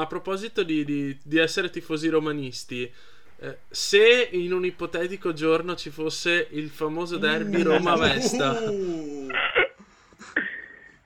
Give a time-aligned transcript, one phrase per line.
[0.00, 2.90] A proposito di, di, di essere tifosi romanisti,
[3.42, 8.58] eh, se in un ipotetico giorno ci fosse il famoso derby Roma-Vesta,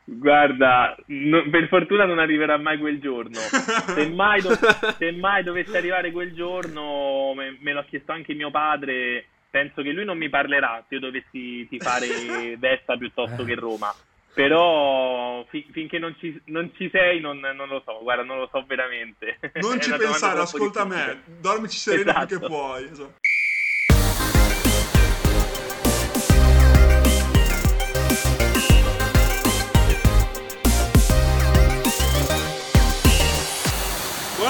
[0.07, 3.39] Guarda, no, per fortuna non arriverà mai quel giorno.
[3.39, 4.55] Se mai, do-
[4.99, 9.27] se mai dovesse arrivare quel giorno, me, me l'ha chiesto anche mio padre.
[9.51, 13.93] Penso che lui non mi parlerà se io dovessi tifare Vesta piuttosto che Roma.
[14.35, 18.49] Però fi- finché non ci, non ci sei non, non, lo so, guarda, non lo
[18.51, 19.39] so veramente.
[19.61, 22.27] Non ci pensare, ascolta me, dormici sereno esatto.
[22.27, 22.85] finché puoi.
[22.91, 23.15] Esatto.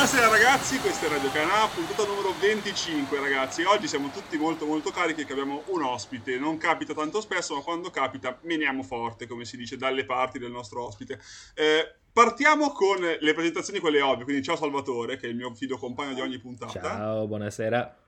[0.05, 3.62] Buonasera ragazzi, questa è Radio Canà, puntata numero 25 ragazzi.
[3.62, 6.37] Oggi siamo tutti molto molto carichi perché abbiamo un ospite.
[6.37, 10.51] Non capita tanto spesso, ma quando capita meniamo forte, come si dice, dalle parti del
[10.51, 11.19] nostro ospite.
[11.55, 14.25] Eh, partiamo con le presentazioni, quelle ovvie.
[14.25, 16.83] Quindi ciao Salvatore, che è il mio fido compagno di ogni puntata.
[16.83, 17.98] Ciao, buonasera.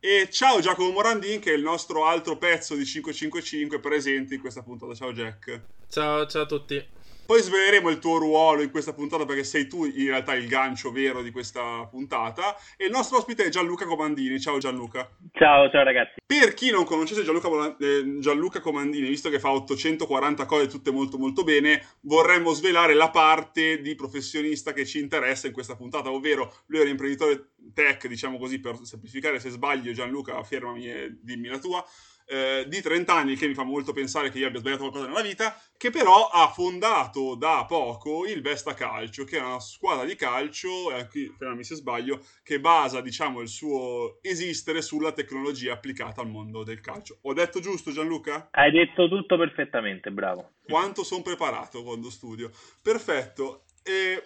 [0.00, 4.64] E ciao Giacomo Morandin, che è il nostro altro pezzo di 555 presente in questa
[4.64, 4.92] puntata.
[4.92, 5.60] Ciao Jack.
[5.88, 6.84] Ciao, ciao a tutti.
[7.32, 10.92] Poi sveleremo il tuo ruolo in questa puntata perché sei tu in realtà il gancio
[10.92, 12.54] vero di questa puntata.
[12.76, 14.38] E il nostro ospite è Gianluca Comandini.
[14.38, 15.08] Ciao Gianluca.
[15.32, 16.16] Ciao, ciao ragazzi.
[16.26, 21.16] Per chi non conoscesse Gianluca, eh, Gianluca Comandini, visto che fa 840 cose tutte molto
[21.16, 26.52] molto bene, vorremmo svelare la parte di professionista che ci interessa in questa puntata, ovvero
[26.66, 31.48] lui è un imprenditore tech, diciamo così, per semplificare, se sbaglio Gianluca fermami e dimmi
[31.48, 31.82] la tua
[32.26, 35.22] eh, di 30 anni, che mi fa molto pensare che io abbia sbagliato qualcosa nella
[35.22, 40.16] vita, che però ha fondato da poco il Vesta Calcio, che è una squadra di
[40.16, 46.20] calcio, e anche fermami se sbaglio, che basa diciamo il suo esistere sulla tecnologia applicata
[46.20, 47.18] al mondo del calcio.
[47.22, 48.48] Ho detto giusto Gianluca?
[48.50, 50.52] Hai detto tutto perfettamente, bravo.
[50.64, 52.50] Quanto sono preparato quando studio.
[52.82, 53.64] Perfetto.
[53.82, 54.22] E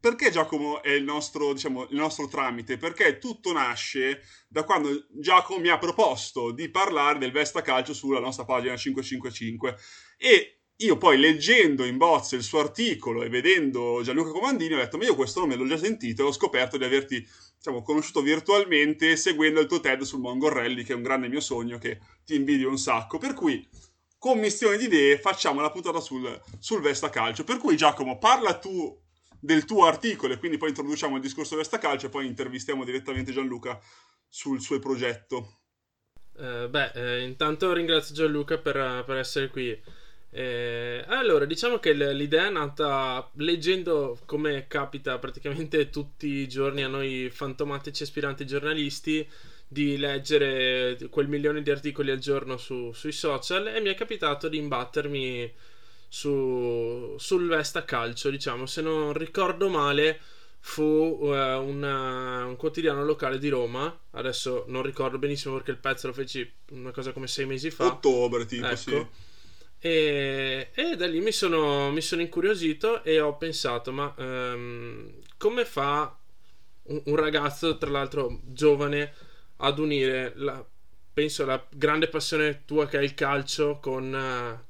[0.00, 2.76] perché Giacomo è il nostro, diciamo, il nostro tramite?
[2.76, 8.20] Perché tutto nasce da quando Giacomo mi ha proposto di parlare del Vesta Calcio sulla
[8.20, 9.76] nostra pagina 555
[10.16, 14.96] e io poi leggendo in bozza il suo articolo e vedendo Gianluca Comandini ho detto
[14.96, 17.26] ma io questo nome l'ho già sentito e ho scoperto di averti
[17.56, 21.78] diciamo, conosciuto virtualmente seguendo il tuo TED sul Mongorelli che è un grande mio sogno
[21.78, 23.18] che ti invidio un sacco.
[23.18, 23.66] Per cui
[24.18, 27.44] commissione di idee facciamo la puntata sul, sul Vesta Calcio.
[27.44, 28.96] Per cui Giacomo parla tu
[29.40, 33.32] del tuo articolo e quindi poi introduciamo il discorso Vesta Calcio e poi intervistiamo direttamente
[33.32, 33.80] Gianluca
[34.28, 35.60] sul suo progetto.
[36.38, 39.80] Eh, beh, eh, intanto ringrazio Gianluca per, per essere qui.
[40.30, 46.88] Eh, allora, diciamo che l'idea è nata leggendo come capita praticamente tutti i giorni a
[46.88, 49.26] noi fantomatici aspiranti giornalisti
[49.66, 54.48] di leggere quel milione di articoli al giorno su, sui social e mi è capitato
[54.48, 55.52] di imbattermi
[56.08, 60.20] su, sul Vesta Calcio, diciamo, se non ricordo male
[60.60, 61.28] fu uh,
[61.62, 66.50] una, un quotidiano locale di Roma, adesso non ricordo benissimo perché il pezzo lo feci
[66.70, 67.86] una cosa come sei mesi fa.
[67.86, 68.76] Ottobre tipo, ecco.
[68.76, 69.06] sì.
[69.80, 75.64] E, e, da lì mi sono, mi sono, incuriosito e ho pensato, ma um, come
[75.64, 76.18] fa
[76.84, 79.14] un, un, ragazzo, tra l'altro giovane,
[79.58, 80.64] ad unire la,
[81.12, 84.12] penso la grande passione tua che è il calcio con...
[84.12, 84.66] Uh,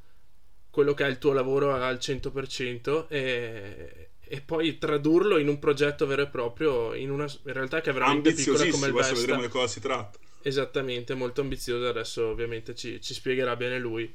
[0.79, 6.07] quello che è il tuo lavoro al 100% e, e poi tradurlo in un progetto
[6.07, 9.15] vero e proprio in una in realtà che è veramente piccola come il Vesta.
[9.15, 10.21] vedremo di cosa si tratta.
[10.41, 14.09] Esattamente, molto ambizioso, adesso ovviamente ci, ci spiegherà bene lui.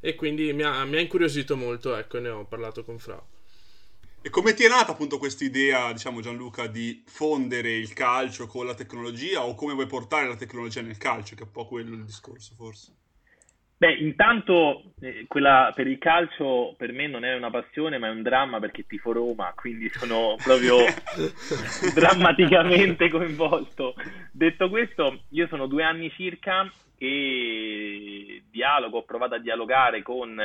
[0.00, 3.22] E quindi mi ha, mi ha, incuriosito molto, ecco, ne ho parlato con Fra.
[4.22, 8.64] E come ti è nata appunto questa idea, diciamo Gianluca, di fondere il calcio con
[8.64, 11.94] la tecnologia o come vuoi portare la tecnologia nel calcio, che è un po' quello
[11.94, 13.04] il discorso forse?
[13.78, 18.10] Beh, intanto eh, quella per il calcio per me non è una passione, ma è
[18.10, 20.78] un dramma perché tifo Roma, quindi sono proprio
[21.92, 23.94] drammaticamente coinvolto.
[24.32, 30.40] Detto questo, io sono due anni circa che dialogo, ho provato a dialogare con,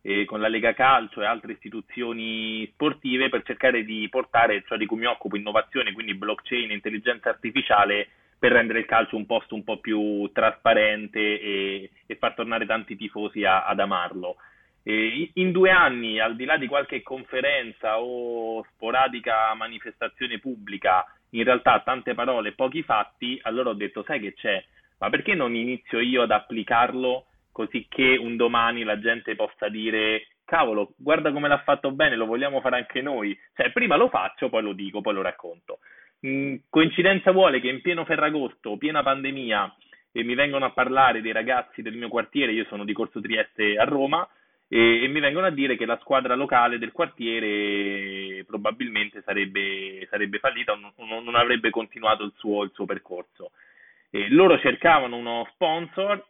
[0.00, 4.86] eh, con la Lega Calcio e altre istituzioni sportive per cercare di portare ciò di
[4.86, 8.08] cui mi occupo, innovazione, quindi blockchain, intelligenza artificiale
[8.42, 12.96] per rendere il calcio un posto un po' più trasparente e, e far tornare tanti
[12.96, 14.34] tifosi a, ad amarlo.
[14.82, 21.44] E in due anni, al di là di qualche conferenza o sporadica manifestazione pubblica, in
[21.44, 24.60] realtà tante parole, pochi fatti, allora ho detto, sai che c'è?
[24.98, 30.26] Ma perché non inizio io ad applicarlo così che un domani la gente possa dire
[30.44, 33.38] cavolo, guarda come l'ha fatto bene, lo vogliamo fare anche noi.
[33.54, 35.78] Cioè, prima lo faccio, poi lo dico, poi lo racconto.
[36.26, 39.74] Mm, coincidenza vuole che in pieno Ferragosto, piena pandemia,
[40.12, 43.76] eh, mi vengono a parlare dei ragazzi del mio quartiere, io sono di Corso Trieste
[43.76, 44.28] a Roma,
[44.68, 50.38] e, e, mi vengono a dire che la squadra locale del quartiere probabilmente sarebbe, sarebbe
[50.38, 53.50] fallita, non, non, avrebbe continuato il suo, il suo percorso.
[54.08, 56.24] E loro cercavano uno sponsor,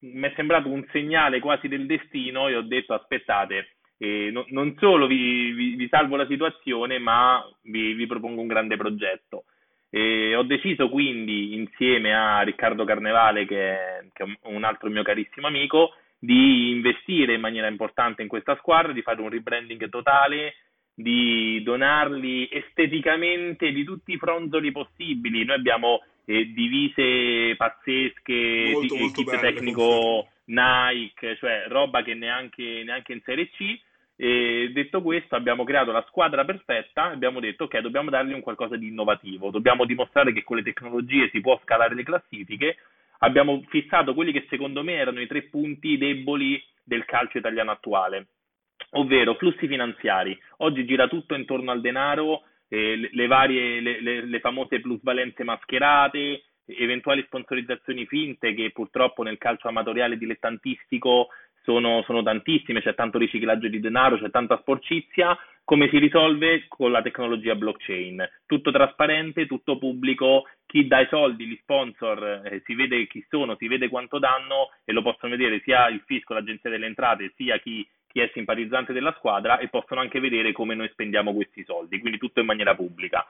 [0.00, 4.76] mi è sembrato un segnale quasi del destino e ho detto aspettate, eh, no, non
[4.78, 9.44] solo vi, vi, vi, salvo la situazione, ma vi, vi propongo un grande progetto.
[9.88, 15.02] E ho deciso quindi, insieme a Riccardo Carnevale, che è, che è un altro mio
[15.02, 20.54] carissimo amico, di investire in maniera importante in questa squadra, di fare un rebranding totale,
[20.94, 25.44] di donarli esteticamente di tutti i fronzoli possibili.
[25.44, 32.14] Noi abbiamo eh, divise pazzesche, molto, t- molto kit bello, tecnico Nike, cioè roba che
[32.14, 33.78] neanche, neanche in Serie C.
[34.16, 38.40] E detto questo, abbiamo creato la squadra perfetta e abbiamo detto ok, dobbiamo dargli un
[38.40, 42.76] qualcosa di innovativo, dobbiamo dimostrare che con le tecnologie si può scalare le classifiche
[43.18, 48.28] abbiamo fissato quelli che secondo me erano i tre punti deboli del calcio italiano attuale,
[48.90, 50.38] ovvero flussi finanziari.
[50.58, 56.42] Oggi gira tutto intorno al denaro, eh, le, varie, le, le, le famose plusvalenze mascherate,
[56.66, 61.28] eventuali sponsorizzazioni finte che purtroppo nel calcio amatoriale dilettantistico
[61.66, 66.92] sono, sono tantissime, c'è tanto riciclaggio di denaro, c'è tanta sporcizia, come si risolve con
[66.92, 68.24] la tecnologia blockchain?
[68.46, 73.56] Tutto trasparente, tutto pubblico, chi dà i soldi, gli sponsor, eh, si vede chi sono,
[73.56, 77.58] si vede quanto danno e lo possono vedere sia il fisco, l'agenzia delle entrate, sia
[77.58, 81.98] chi, chi è simpatizzante della squadra e possono anche vedere come noi spendiamo questi soldi,
[81.98, 83.26] quindi tutto in maniera pubblica.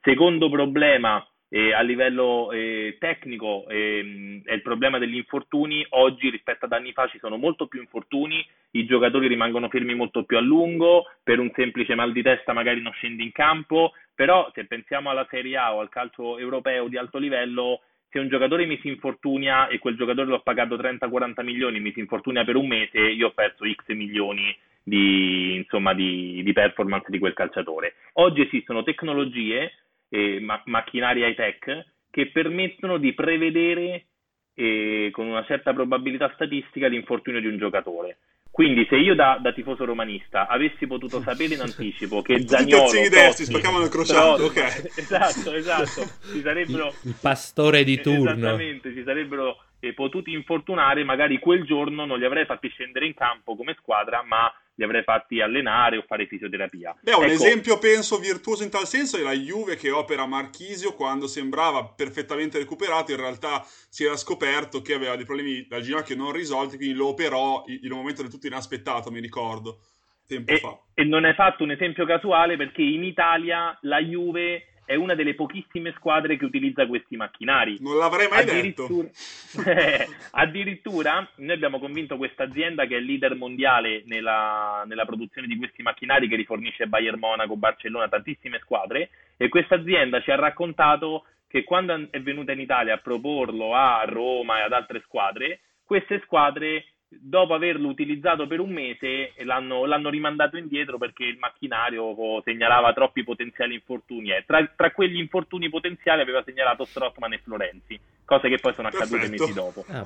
[0.00, 5.84] Secondo problema eh, a livello eh, tecnico eh, è il problema degli infortuni.
[5.90, 10.24] Oggi rispetto ad anni fa ci sono molto più infortuni, i giocatori rimangono fermi molto
[10.24, 14.50] più a lungo, per un semplice mal di testa magari non scendi in campo, però
[14.54, 18.66] se pensiamo alla Serie A o al calcio europeo di alto livello, se un giocatore
[18.66, 22.68] mi si infortunia e quel giocatore l'ho pagato 30-40 milioni, mi si infortunia per un
[22.68, 27.94] mese, io ho perso X milioni di, insomma, di, di performance di quel calciatore.
[28.14, 29.72] Oggi esistono tecnologie
[30.08, 34.06] eh, ma- macchinari high tech che permettono di prevedere
[34.54, 38.18] eh, con una certa probabilità statistica l'infortunio di un giocatore.
[38.54, 42.84] Quindi se io da, da tifoso romanista avessi potuto sapere in anticipo che Zaniolo...
[42.84, 44.92] Tutti i destra, spaccavano il crociato, ok.
[44.94, 46.02] Esatto, esatto.
[46.30, 46.94] Ci sarebbero...
[47.02, 48.30] Il, pastore di turno.
[48.30, 53.14] Esattamente, ci sarebbero eh, potuti infortunare, magari quel giorno non li avrei fatti scendere in
[53.14, 56.96] campo come squadra, ma li avrei fatti allenare o fare fisioterapia.
[57.00, 60.94] Beh, un ecco, esempio penso virtuoso in tal senso è la Juve che opera Marchisio
[60.94, 66.16] quando sembrava perfettamente recuperato, in realtà si era scoperto che aveva dei problemi dal ginocchio
[66.16, 69.80] non risolti, quindi lo operò in un momento del tutto inaspettato, mi ricordo,
[70.26, 70.78] tempo e, fa.
[70.94, 75.34] E non hai fatto un esempio casuale perché in Italia la Juve è una delle
[75.34, 77.78] pochissime squadre che utilizza questi macchinari.
[77.80, 80.12] Non l'avrei mai addirittura, detto.
[80.32, 85.82] addirittura noi abbiamo convinto questa azienda che è leader mondiale nella, nella, produzione di questi
[85.82, 91.64] macchinari che rifornisce Bayern Monaco, Barcellona, tantissime squadre e questa azienda ci ha raccontato che
[91.64, 96.93] quando è venuta in Italia a proporlo a Roma e ad altre squadre, queste squadre
[97.20, 103.24] dopo averlo utilizzato per un mese l'hanno, l'hanno, rimandato indietro perché il macchinario segnalava troppi
[103.24, 108.58] potenziali infortuni e tra, tra, quegli infortuni potenziali aveva segnalato Strottman e Florenzi, cose che
[108.58, 109.42] poi sono accadute Perfetto.
[109.42, 109.84] mesi dopo.
[109.88, 110.04] Ah.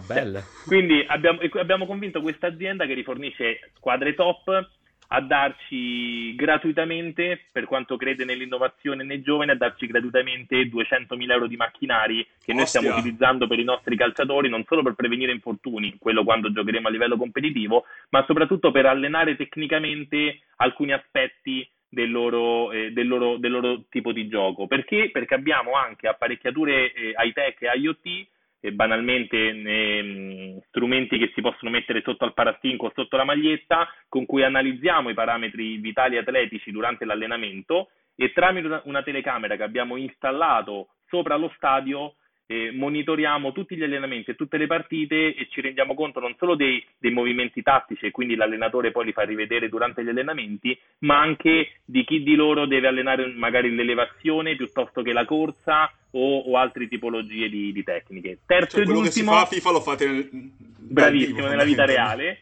[0.67, 4.77] Quindi abbiamo, abbiamo convinto questa azienda che rifornisce squadre top
[5.11, 11.57] a darci gratuitamente, per quanto crede nell'innovazione nei giovani, a darci gratuitamente 200.000 euro di
[11.57, 12.55] macchinari che Ostia.
[12.55, 16.89] noi stiamo utilizzando per i nostri calciatori, non solo per prevenire infortuni, quello quando giocheremo
[16.89, 23.39] a livello competitivo, ma soprattutto per allenare tecnicamente alcuni aspetti del loro, eh, del, loro,
[23.39, 24.67] del loro, tipo di gioco.
[24.67, 25.11] Perché?
[25.11, 28.27] Perché abbiamo anche apparecchiature eh, high tech e IoT
[28.61, 33.89] e banalmente eh, strumenti che si possono mettere sotto al parastinco o sotto la maglietta
[34.09, 39.63] con cui analizziamo i parametri vitali atletici durante l'allenamento e tramite una, una telecamera che
[39.63, 42.15] abbiamo installato sopra lo stadio
[42.51, 46.55] eh, monitoriamo tutti gli allenamenti e tutte le partite e ci rendiamo conto non solo
[46.55, 51.21] dei, dei, movimenti tattici e quindi l'allenatore poi li fa rivedere durante gli allenamenti, ma
[51.21, 56.57] anche di chi di loro deve allenare magari l'elevazione piuttosto che la corsa o, o
[56.57, 58.39] altre tipologie di, di tecniche.
[58.47, 61.85] Terzo cioè, ed ultimo, che si fa a FIFA lo fate nel, bravissimo, nella vita
[61.85, 62.39] reale.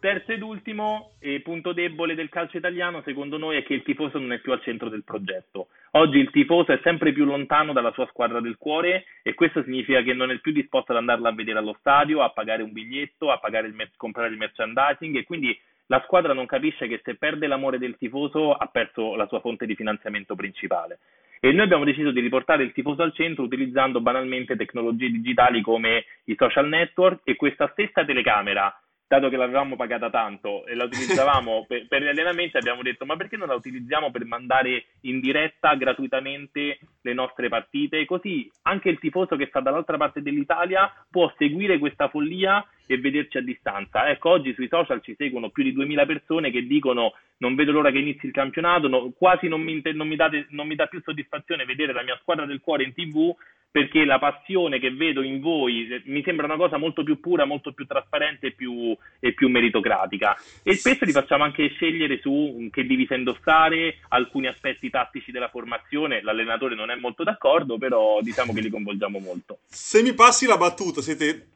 [0.00, 4.18] Terzo ed ultimo eh, punto debole del calcio italiano, secondo noi, è che il tifoso
[4.18, 5.68] non è più al centro del progetto.
[5.90, 10.00] Oggi il tifoso è sempre più lontano dalla sua squadra del cuore e questo significa
[10.00, 13.30] che non è più disposto ad andarla a vedere allo stadio, a pagare un biglietto,
[13.30, 17.46] a il mer- comprare il merchandising e quindi la squadra non capisce che se perde
[17.46, 21.00] l'amore del tifoso ha perso la sua fonte di finanziamento principale.
[21.40, 26.06] E noi abbiamo deciso di riportare il tifoso al centro utilizzando banalmente tecnologie digitali come
[26.24, 28.74] i social network e questa stessa telecamera
[29.10, 33.16] dato che l'avevamo pagata tanto e la utilizzavamo per, per, gli allenamenti, abbiamo detto ma
[33.16, 38.04] perché non la utilizziamo per mandare in diretta gratuitamente le nostre partite?
[38.04, 43.38] Così anche il tifoso che sta dall'altra parte dell'Italia può seguire questa follia e vederci
[43.38, 44.08] a distanza.
[44.08, 47.92] Ecco, oggi sui social ci seguono più di 2000 persone che dicono non vedo l'ora
[47.92, 51.00] che inizi il campionato, no, quasi non mi, non, mi date, non mi dà più
[51.00, 53.32] soddisfazione vedere la mia squadra del cuore in tv
[53.70, 57.44] perché la passione che vedo in voi eh, mi sembra una cosa molto più pura,
[57.44, 60.36] molto più trasparente e più, e più meritocratica.
[60.64, 66.22] E spesso li facciamo anche scegliere su che divisa indossare, alcuni aspetti tattici della formazione.
[66.22, 69.60] L'allenatore non è molto d'accordo, però diciamo che li coinvolgiamo molto.
[69.66, 71.50] Se mi passi la battuta, siete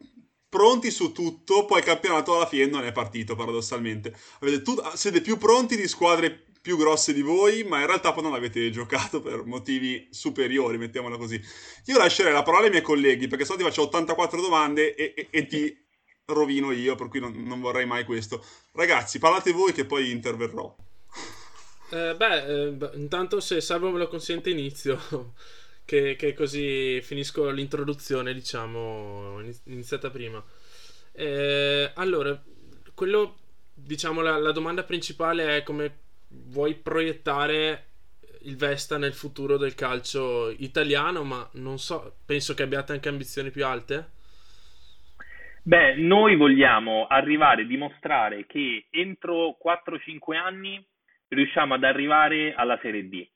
[0.54, 4.14] pronti su tutto, poi il campionato alla fine non è partito paradossalmente.
[4.62, 8.34] Tut- siete più pronti di squadre più grosse di voi, ma in realtà poi non
[8.34, 11.42] avete giocato per motivi superiori, mettiamola così.
[11.86, 15.26] Io lascerei la parola ai miei colleghi, perché sennò ti faccio 84 domande e, e,
[15.28, 15.76] e ti
[16.26, 18.44] rovino io, per cui non, non, vorrei mai questo.
[18.74, 20.72] Ragazzi, parlate voi che poi interverrò.
[21.90, 25.34] Eh, beh, eh, intanto se Salvo me lo consente inizio,
[25.84, 30.42] che, che, così finisco l'introduzione, diciamo, iniziata prima.
[31.12, 32.40] Eh, allora,
[32.94, 33.36] quello,
[33.74, 35.98] diciamo, la, la domanda principale è come
[36.28, 37.86] vuoi proiettare
[38.42, 43.50] il Vesta nel futuro del calcio italiano, ma non so, penso che abbiate anche ambizioni
[43.50, 44.12] più alte.
[45.62, 50.84] Beh, noi vogliamo arrivare a dimostrare che entro 4-5 anni
[51.28, 53.26] riusciamo ad arrivare alla Serie D,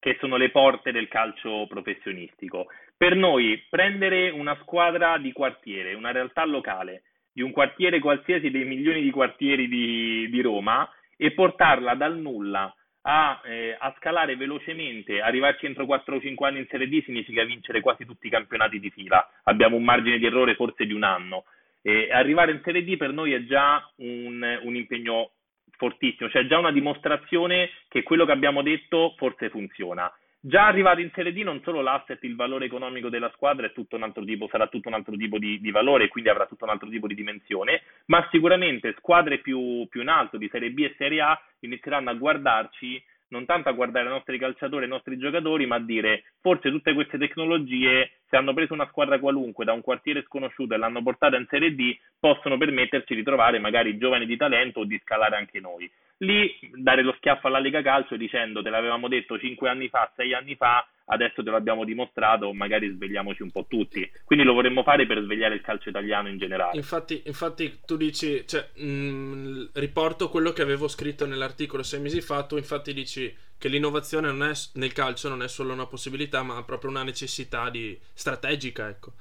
[0.00, 2.66] che sono le porte del calcio professionistico.
[2.96, 7.02] Per noi prendere una squadra di quartiere, una realtà locale,
[7.32, 12.74] di un quartiere qualsiasi dei milioni di quartieri di, di Roma, e portarla dal nulla
[13.02, 17.44] a, eh, a, scalare velocemente, arrivarci entro 4 o 5 anni in Serie D significa
[17.44, 19.26] vincere quasi tutti i campionati di fila.
[19.44, 21.44] Abbiamo un margine di errore forse di un anno.
[21.82, 25.32] E arrivare in Serie D per noi è già un, un impegno
[25.80, 30.12] fortissimo, cioè già una dimostrazione che quello che abbiamo detto forse funziona.
[30.42, 33.96] Già arrivato in Serie D non solo l'asset, il valore economico della squadra è tutto
[33.96, 36.64] un altro tipo, sarà tutto un altro tipo di, di valore e quindi avrà tutto
[36.64, 40.80] un altro tipo di dimensione, ma sicuramente squadre più, più in alto di Serie B
[40.80, 45.18] e Serie A inizieranno a guardarci non tanto a guardare i nostri calciatori i nostri
[45.18, 49.72] giocatori, ma a dire forse tutte queste tecnologie, se hanno preso una squadra qualunque da
[49.72, 54.26] un quartiere sconosciuto e l'hanno portata in Serie D, possono permetterci di trovare magari giovani
[54.26, 55.90] di talento o di scalare anche noi.
[56.18, 60.34] Lì dare lo schiaffo alla Lega Calcio dicendo te l'avevamo detto 5 anni fa, 6
[60.34, 64.08] anni fa, adesso te l'abbiamo dimostrato, magari svegliamoci un po' tutti.
[64.24, 66.76] Quindi lo vorremmo fare per svegliare il calcio italiano in generale.
[66.76, 72.20] Infatti, infatti tu dici, cioè, mh, mm, riporto quello che avevo scritto nell'articolo sei mesi
[72.20, 76.62] fa, tu infatti dici che l'innovazione è, nel calcio non è solo una possibilità, ma
[76.62, 79.12] proprio una necessità di, strategica, ecco.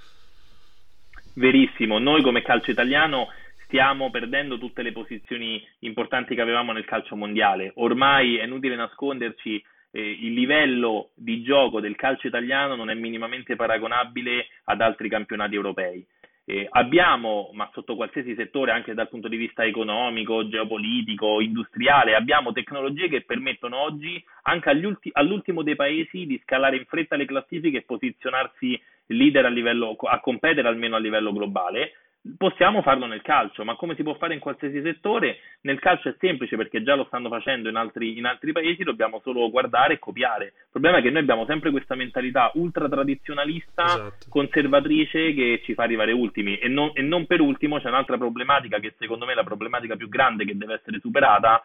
[1.34, 3.28] Verissimo, noi come calcio italiano
[3.66, 7.72] stiamo perdendo tutte le posizioni importanti che avevamo nel calcio mondiale.
[7.76, 13.56] Ormai è inutile nasconderci eh, il livello di gioco del calcio italiano non è minimamente
[13.56, 16.06] paragonabile ad altri campionati europei.
[16.46, 22.54] Eh, abbiamo, ma sotto qualsiasi settore, anche dal punto di vista economico, geopolitico, industriale, abbiamo
[22.54, 27.78] tecnologie che permettono oggi anche ulti- all'ultimo dei paesi di scalare in fretta le classifiche
[27.78, 31.94] e posizionarsi leader a, livello, a competere almeno a livello globale.
[32.38, 35.40] Possiamo farlo nel calcio, ma come si può fare in qualsiasi settore?
[35.62, 39.22] Nel calcio è semplice perché già lo stanno facendo in altri, in altri, paesi, dobbiamo
[39.24, 40.46] solo guardare e copiare.
[40.46, 44.26] Il problema è che noi abbiamo sempre questa mentalità ultra tradizionalista, esatto.
[44.30, 48.80] conservatrice che ci fa arrivare ultimi e non, e non per ultimo c'è un'altra problematica
[48.80, 51.64] che secondo me è la problematica più grande che deve essere superata,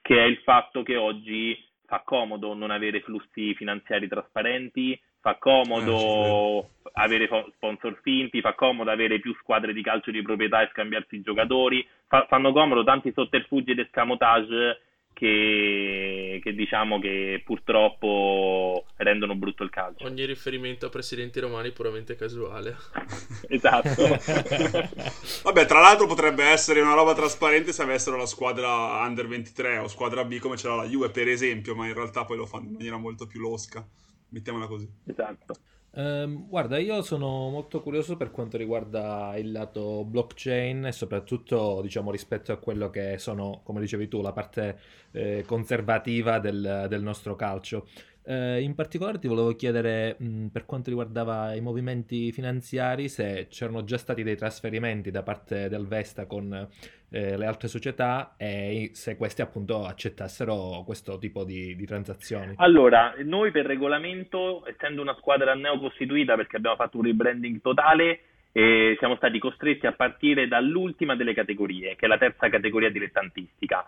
[0.00, 6.60] che è il fatto che oggi fa comodo non avere flussi finanziari trasparenti, fa comodo
[6.84, 11.16] eh, avere sponsor finti, fa comodo avere più squadre di calcio di proprietà e scambiarsi
[11.16, 19.34] i giocatori, fa, fanno comodo tanti sotterfugi ed escamotage che, che, diciamo che purtroppo rendono
[19.34, 20.04] brutto il calcio.
[20.04, 22.76] Ogni riferimento a presidenti romani puramente casuale.
[23.48, 24.06] esatto.
[25.42, 28.70] Vabbè, tra l'altro potrebbe essere una roba trasparente se avessero la squadra
[29.04, 32.24] under 23 o squadra B come ce l'ha la Juve, per esempio, ma in realtà
[32.24, 33.84] poi lo fanno in maniera molto più losca
[34.28, 34.88] mettiamola così.
[35.04, 35.54] Esatto.
[35.96, 42.10] Um, guarda, io sono molto curioso per quanto riguarda il lato blockchain e soprattutto, diciamo,
[42.10, 44.78] rispetto a quello che sono, come dicevi tu, la parte
[45.12, 47.86] eh, conservativa del, del nostro calcio.
[48.28, 53.84] Eh, in particolare ti volevo chiedere mh, per quanto riguardava i movimenti finanziari se c'erano
[53.84, 56.68] già stati dei trasferimenti da parte del Vesta con
[57.10, 62.54] eh, le altre società e se queste appunto accettassero questo tipo di, di, transazioni.
[62.56, 68.20] Allora, noi per regolamento, essendo una squadra neocostituita perché abbiamo fatto un rebranding totale,
[68.56, 73.84] e siamo stati costretti a partire dall'ultima delle categorie, che è la terza categoria dilettantistica.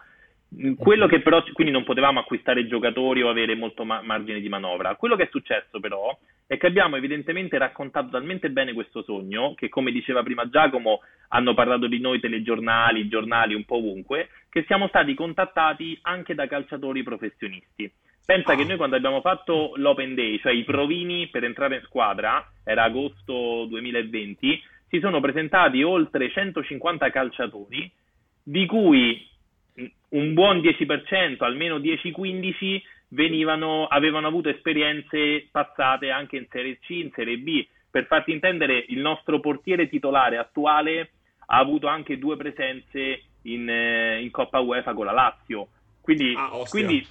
[0.57, 4.49] Mm, quello che però, quindi non potevamo acquistare giocatori o avere molto ma- margine di
[4.49, 4.97] manovra.
[4.97, 9.69] Quello che è successo però è che abbiamo evidentemente raccontato talmente bene questo sogno che,
[9.69, 14.89] come diceva prima Giacomo, hanno parlato di noi telegiornali, giornali un po' ovunque, che siamo
[14.89, 17.91] stati contattati anche da calciatori professionisti.
[18.25, 22.47] Pensa che noi quando abbiamo fatto l'Open Day, cioè i provini per entrare in squadra,
[22.65, 27.91] era agosto 2020, si sono presentati oltre 150 calciatori,
[28.43, 29.27] di cui
[30.11, 37.11] un buon 10%, almeno 10-15, venivano, avevano avuto esperienze passate anche in Serie C, in
[37.15, 37.67] Serie B.
[37.91, 41.11] Per farti intendere, il nostro portiere titolare attuale
[41.47, 45.69] ha avuto anche due presenze in, eh, in Coppa UEFA con la Lazio.
[46.01, 47.07] Quindi, ah, quindi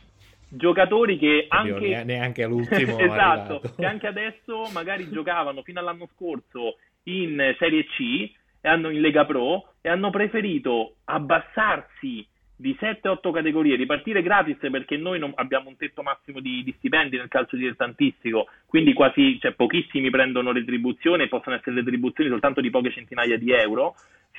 [0.49, 7.55] giocatori che anche neanche all'ultimo esatto, che anche adesso magari giocavano fino all'anno scorso in
[7.57, 14.23] Serie C e hanno in Lega Pro e hanno preferito abbassarsi di 7-8 categorie, ripartire
[14.23, 18.93] gratis perché noi non abbiamo un tetto massimo di, di stipendi nel calcio dilettantistico, quindi
[18.93, 23.95] quasi, cioè, pochissimi prendono retribuzione possono essere retribuzioni soltanto di poche centinaia di euro,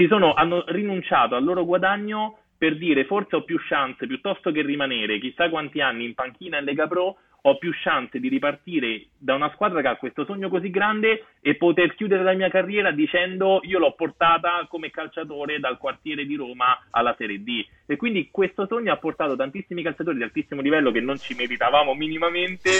[0.08, 5.20] sono, hanno rinunciato al loro guadagno per dire forse ho più chance piuttosto che rimanere
[5.20, 9.50] chissà quanti anni in panchina in Lega Pro ho più chance di ripartire da una
[9.54, 13.78] squadra che ha questo sogno così grande e poter chiudere la mia carriera dicendo io
[13.78, 17.64] l'ho portata come calciatore dal quartiere di Roma alla Serie D.
[17.86, 21.94] E quindi questo sogno ha portato tantissimi calciatori di altissimo livello che non ci meritavamo
[21.94, 22.70] minimamente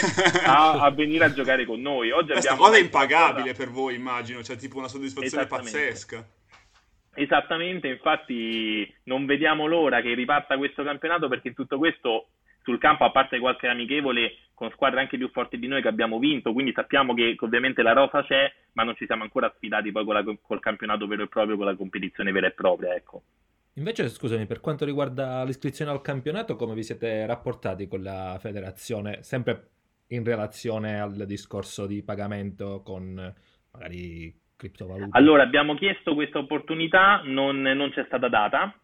[0.44, 2.10] a, a venire a giocare con noi.
[2.10, 6.24] Oggi Questa cosa è impagabile per voi, immagino, cioè tipo una soddisfazione pazzesca.
[7.20, 12.28] Esattamente, infatti non vediamo l'ora che riparta questo campionato perché tutto questo
[12.62, 16.20] sul campo, a parte qualche amichevole con squadre anche più forti di noi che abbiamo
[16.20, 20.04] vinto, quindi sappiamo che ovviamente la rosa c'è, ma non ci siamo ancora sfidati poi
[20.04, 23.22] con la, col campionato vero e proprio, con la competizione vera e propria, ecco.
[23.74, 29.24] Invece, scusami, per quanto riguarda l'iscrizione al campionato, come vi siete rapportati con la federazione?
[29.24, 29.70] Sempre
[30.08, 33.34] in relazione al discorso di pagamento con
[33.72, 35.16] magari criptovalute?
[35.16, 38.74] Allora, abbiamo chiesto questa opportunità, non, non c'è stata data.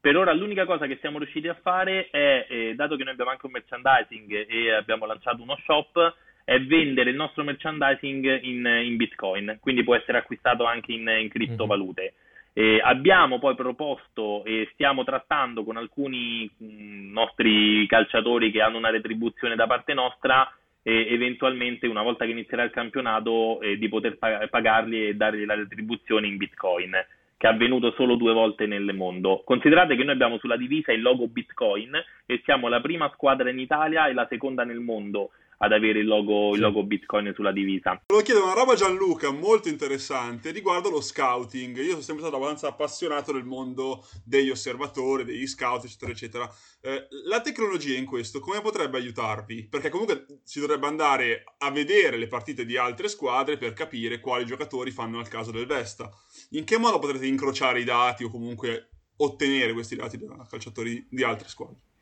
[0.00, 3.30] Per ora l'unica cosa che siamo riusciti a fare è, eh, dato che noi abbiamo
[3.30, 8.96] anche un merchandising e abbiamo lanciato uno shop, è vendere il nostro merchandising in, in
[8.96, 12.14] Bitcoin, quindi può essere acquistato anche in, in criptovalute.
[12.56, 12.78] Mm-hmm.
[12.84, 18.90] abbiamo poi proposto e stiamo trattando con alcuni mh, mm, nostri calciatori che hanno una
[18.90, 20.48] retribuzione da parte nostra
[20.86, 25.54] e eventualmente una volta che inizierà il campionato eh, di poter pagarli e dargli la
[25.54, 26.92] retribuzione in Bitcoin
[27.36, 29.42] che è avvenuto solo due volte nel mondo.
[29.44, 31.92] Considerate che noi abbiamo sulla divisa il logo Bitcoin
[32.26, 36.06] e siamo la prima squadra in Italia e la seconda nel mondo ad avere il
[36.06, 36.56] logo, sì.
[36.56, 38.00] il logo, Bitcoin sulla divisa.
[38.06, 41.76] Volevo chiedere una roba a Gianluca molto interessante riguardo lo scouting.
[41.78, 46.54] Io sono sempre stato abbastanza appassionato del mondo degli osservatori, degli scout, eccetera, eccetera.
[46.80, 49.66] Eh, la tecnologia in questo come potrebbe aiutarvi?
[49.68, 54.44] Perché comunque si dovrebbe andare a vedere le partite di altre squadre per capire quali
[54.44, 56.10] giocatori fanno al caso del Vesta.
[56.50, 61.22] In che modo potrete incrociare i dati o comunque ottenere questi dati da calciatori di
[61.22, 61.93] altre squadre?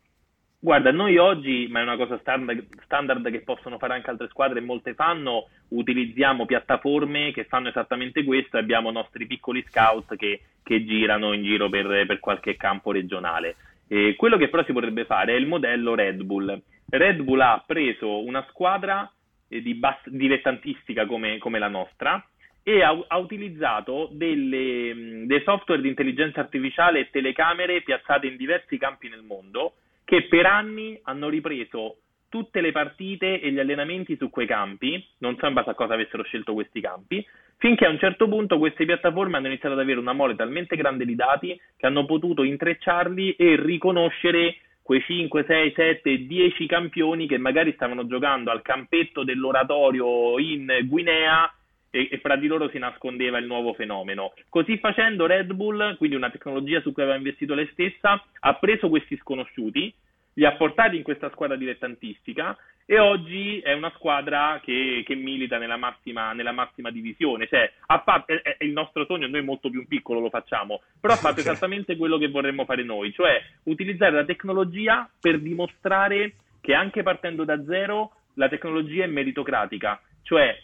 [0.63, 4.59] Guarda, noi oggi, ma è una cosa standard, standard, che possono fare anche altre squadre
[4.59, 10.39] e molte fanno, utilizziamo piattaforme che fanno esattamente questo e abbiamo nostri piccoli scout che,
[10.63, 13.57] che girano in giro per, per qualche campo regionale.
[13.89, 16.61] E quello che però si potrebbe fare è il modello Red Bull.
[16.89, 19.11] Red Bull ha preso una squadra
[19.49, 22.25] eh, di bass- dilettantistica come, come, la nostra
[22.63, 28.77] e ha, ha utilizzato delle, dei software di intelligenza artificiale e telecamere piazzate in diversi
[28.77, 29.73] campi nel mondo
[30.05, 31.97] che per anni hanno ripreso
[32.29, 35.93] tutte le partite e gli allenamenti su quei campi, non so in base a cosa
[35.93, 37.23] avessero scelto questi campi,
[37.57, 41.05] finché a un certo punto queste piattaforme hanno iniziato ad avere una mole talmente grande
[41.05, 47.37] di dati che hanno potuto intrecciarli e riconoscere quei 5, 6, 7, 10 campioni che
[47.37, 51.49] magari stavano giocando al campetto dell'oratorio in Guinea
[51.95, 54.33] e, e, fra di loro si nascondeva il nuovo fenomeno.
[54.49, 58.89] Così facendo Red Bull, quindi una tecnologia su cui aveva investito lei stessa, ha preso
[58.89, 59.93] questi sconosciuti,
[60.33, 65.59] li ha portati in questa squadra dilettantistica e oggi è una squadra che, che milita
[65.59, 67.47] nella massima, nella massima, divisione.
[67.47, 67.71] Cioè,
[68.03, 71.41] fatto, è, è, il nostro sogno, noi molto più piccolo lo facciamo, però ha fatto
[71.41, 71.51] okay.
[71.51, 77.45] esattamente quello che vorremmo fare noi, cioè utilizzare la tecnologia per dimostrare che anche partendo
[77.45, 80.57] da zero la tecnologia è meritocratica, cioè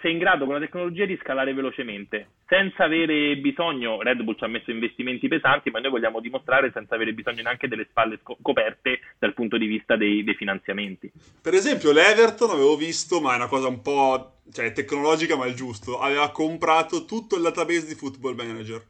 [0.00, 4.44] sei in grado con la tecnologia di scalare velocemente, senza avere bisogno, Red Bull ci
[4.44, 9.00] ha messo investimenti pesanti, ma noi vogliamo dimostrare senza avere bisogno neanche delle spalle coperte
[9.18, 11.10] dal punto di vista dei, dei finanziamenti.
[11.40, 15.54] Per esempio l'Everton avevo visto, ma è una cosa un po' cioè tecnologica ma il
[15.54, 18.82] giusto, aveva comprato tutto il database di Football Manager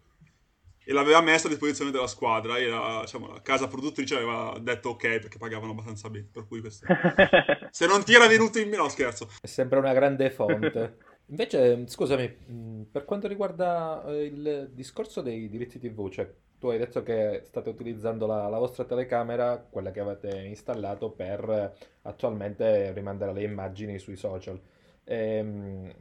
[0.85, 4.91] e l'aveva messo a disposizione della squadra e la, diciamo, la casa produttrice aveva detto
[4.91, 6.87] ok perché pagavano abbastanza bene, per cui questo...
[7.71, 9.29] Se non ti era venuto in meno, no, scherzo.
[9.41, 10.97] È sempre una grande fonte.
[11.27, 17.03] Invece, scusami, per quanto riguarda eh, il discorso dei diritti TV, cioè tu hai detto
[17.03, 23.43] che state utilizzando la, la vostra telecamera, quella che avete installato, per attualmente rimandare le
[23.43, 24.61] immagini sui social.
[25.05, 25.93] Ehm,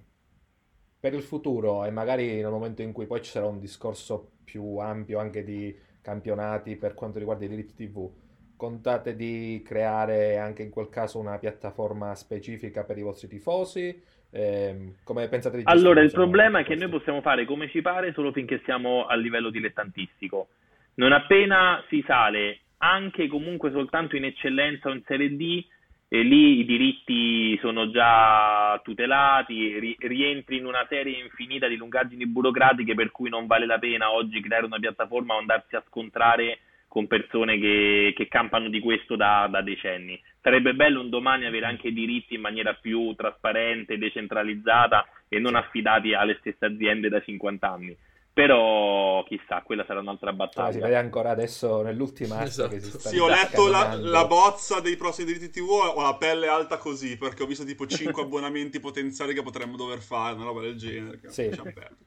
[1.01, 4.77] per il futuro e magari nel momento in cui poi ci sarà un discorso più
[4.77, 8.07] ampio anche di campionati per quanto riguarda i diritti TV,
[8.55, 13.99] contate di creare anche in quel caso una piattaforma specifica per i vostri tifosi?
[14.29, 18.13] Eh, come pensate di Allora, il problema è che noi possiamo fare come ci pare
[18.13, 20.49] solo finché siamo a livello dilettantistico.
[20.95, 25.65] Non appena si sale anche comunque soltanto in eccellenza o in Serie D,
[26.13, 32.27] e lì i diritti sono già tutelati, ri- rientri in una serie infinita di lungaggini
[32.27, 36.59] burocratiche per cui non vale la pena oggi creare una piattaforma o andarsi a scontrare
[36.89, 40.21] con persone che, che campano di questo da, da, decenni.
[40.41, 46.13] Sarebbe bello un domani avere anche diritti in maniera più trasparente, decentralizzata e non affidati
[46.13, 47.95] alle stesse aziende da 50 anni.
[48.33, 50.69] Però chissà, quella sarà un'altra battaglia.
[50.69, 52.69] Ah, si vede ancora adesso nell'ultima esatto.
[52.69, 56.15] che si sta Sì, ho letto la, la, bozza dei prossimi diritti TV, ho la
[56.15, 60.45] pelle alta così, perché ho visto tipo 5 abbonamenti potenziali che potremmo dover fare, una
[60.45, 61.19] roba del genere.
[61.27, 61.47] Sì.
[61.49, 61.97] Lasciamo perdere.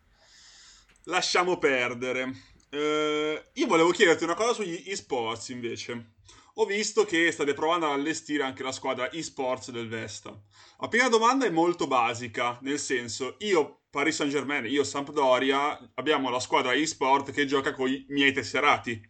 [1.04, 2.32] Lasciamo perdere.
[2.70, 6.12] Eh, io volevo chiederti una cosa sugli esports invece.
[6.56, 10.30] Ho visto che state provando ad allestire anche la squadra esports del Vesta.
[10.78, 16.30] La prima domanda è molto basica, nel senso, io Paris Saint Germain, io Sampdoria, abbiamo
[16.30, 19.00] la squadra eSport che gioca con i miei tesserati.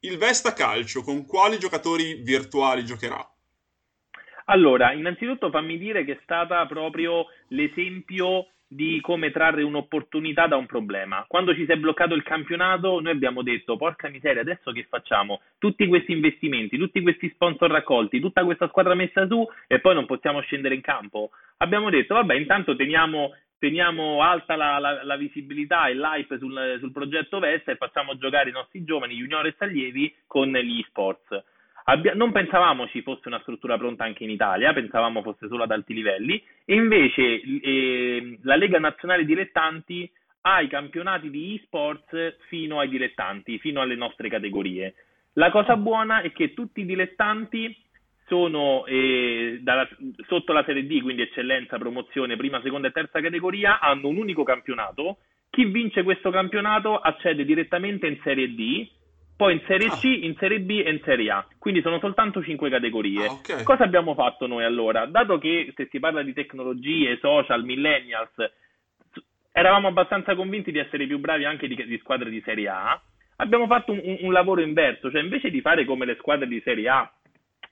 [0.00, 3.24] Il Vesta Calcio, con quali giocatori virtuali giocherà?
[4.46, 10.66] Allora, innanzitutto fammi dire che è stata proprio l'esempio di come trarre un'opportunità da un
[10.66, 11.24] problema.
[11.26, 15.40] Quando ci si è bloccato il campionato, noi abbiamo detto: porca miseria, adesso che facciamo?
[15.58, 20.06] Tutti questi investimenti, tutti questi sponsor raccolti, tutta questa squadra messa su e poi non
[20.06, 21.30] possiamo scendere in campo.
[21.58, 26.92] Abbiamo detto: vabbè, intanto teniamo teniamo alta la, la, la visibilità e l'hype sul, sul,
[26.92, 31.42] progetto Vesta e facciamo giocare i nostri giovani juniores allievi con gli esports.
[31.90, 35.70] Abbia, non pensavamo ci fosse una struttura pronta anche in Italia, pensavamo fosse solo ad
[35.70, 40.10] alti livelli, e invece eh, la Lega Nazionale Dilettanti
[40.42, 44.94] ha i campionati di esports fino ai dilettanti, fino alle nostre categorie.
[45.34, 47.74] La cosa buona è che tutti i dilettanti
[48.26, 49.88] sono eh, dalla,
[50.26, 54.42] sotto la Serie D, quindi eccellenza, promozione, prima, seconda e terza categoria, hanno un unico
[54.42, 55.20] campionato.
[55.48, 58.86] Chi vince questo campionato accede direttamente in Serie D,
[59.38, 60.26] poi in Serie C, ah.
[60.26, 61.46] in Serie B e in Serie A.
[61.60, 63.24] Quindi sono soltanto cinque categorie.
[63.24, 63.62] Ah, okay.
[63.62, 65.06] Cosa abbiamo fatto noi allora?
[65.06, 68.32] Dato che se si parla di tecnologie, social, millennials,
[69.52, 73.00] eravamo abbastanza convinti di essere più bravi anche di, di squadre di Serie A,
[73.36, 76.88] abbiamo fatto un, un, lavoro inverso, cioè invece di fare come le squadre di Serie
[76.88, 77.12] A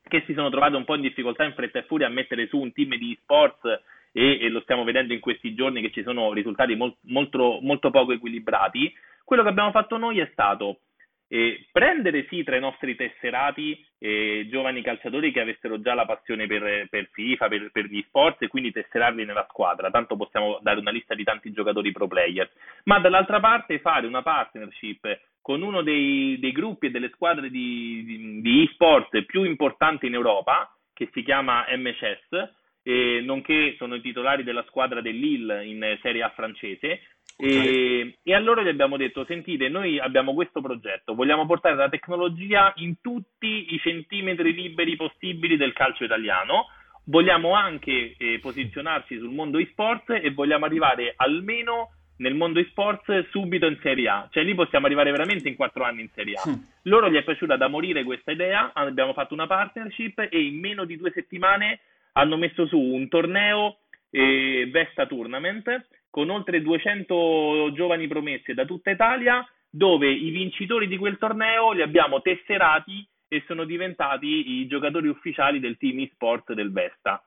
[0.08, 2.58] che si sono trovate un po' in difficoltà in fretta e furia a mettere su
[2.58, 3.64] un team di e-sports
[4.12, 7.90] e, e lo stiamo vedendo in questi giorni che ci sono risultati molt, molto, molto
[7.90, 8.92] poco equilibrati,
[9.24, 10.78] quello che abbiamo fatto noi è stato
[11.28, 16.46] eh, prendere sì tra i nostri tesserati eh, giovani calciatori che avessero già la passione
[16.46, 20.78] per, per FIFA, per, per, gli sport e quindi tesserarli nella squadra, tanto possiamo dare
[20.78, 22.50] una lista di tanti giocatori pro player,
[22.84, 28.02] ma dall'altra parte fare una partnership con uno dei, dei gruppi e delle squadre di,
[28.04, 34.00] di, di e-sport più importanti in Europa, che si chiama MCS, eh, nonché sono i
[34.00, 37.00] titolari della squadra dell'Ille in Serie A francese.
[37.38, 37.50] Okay.
[37.50, 42.72] E, e, allora gli abbiamo detto: Sentite, noi abbiamo questo progetto, vogliamo portare la tecnologia
[42.76, 46.66] in tutti i centimetri liberi possibili del calcio italiano.
[47.08, 53.66] Vogliamo anche eh, posizionarci sul mondo e-sport e vogliamo arrivare almeno nel mondo e-sports subito
[53.66, 56.48] in Serie A, cioè lì possiamo arrivare veramente in quattro anni in Serie A.
[56.48, 56.54] Mm.
[56.84, 60.84] Loro gli è piaciuta da morire questa idea, abbiamo fatto una partnership e in meno
[60.84, 61.80] di due settimane
[62.12, 63.76] hanno messo su un torneo
[64.10, 70.96] eh, Vesta Tournament con oltre 200 giovani promesse da tutta Italia, dove i vincitori di
[70.96, 76.72] quel torneo li abbiamo tesserati e sono diventati i giocatori ufficiali del team e-sport del
[76.72, 77.22] Vesta.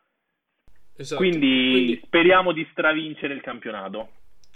[0.95, 1.21] Esatto.
[1.21, 4.09] Quindi, Quindi speriamo di stravincere il campionato.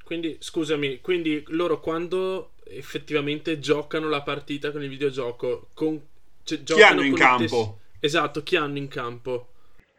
[0.03, 6.01] Quindi, scusami, quindi loro quando effettivamente giocano la partita con il videogioco, con,
[6.43, 7.79] cioè, chi hanno in campo?
[7.99, 9.52] Tes- esatto, chi hanno in campo?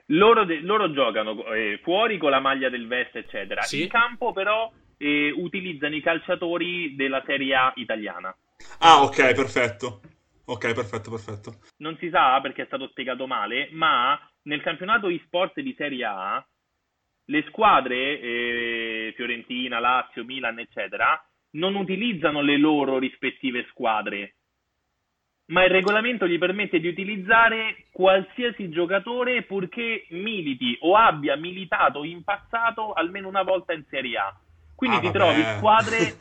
[0.06, 3.62] Loro, de- loro giocano eh, fuori con la maglia del vest, eccetera.
[3.62, 3.82] Sì?
[3.82, 8.34] In campo però eh, utilizzano i calciatori della Serie A italiana.
[8.80, 10.00] Ah, ok, perfetto.
[10.46, 11.54] Ok, perfetto, perfetto.
[11.78, 16.46] Non si sa perché è stato spiegato male, ma nel campionato e-sport di Serie A
[17.26, 21.18] le squadre, eh, Fiorentina, Lazio, Milan, eccetera,
[21.52, 24.34] non utilizzano le loro rispettive squadre,
[25.46, 32.24] ma il regolamento gli permette di utilizzare qualsiasi giocatore purché militi o abbia militato in
[32.24, 34.35] passato almeno una volta in Serie A.
[34.74, 35.18] Quindi Ah, ti vabbè.
[35.18, 36.16] trovi squadre.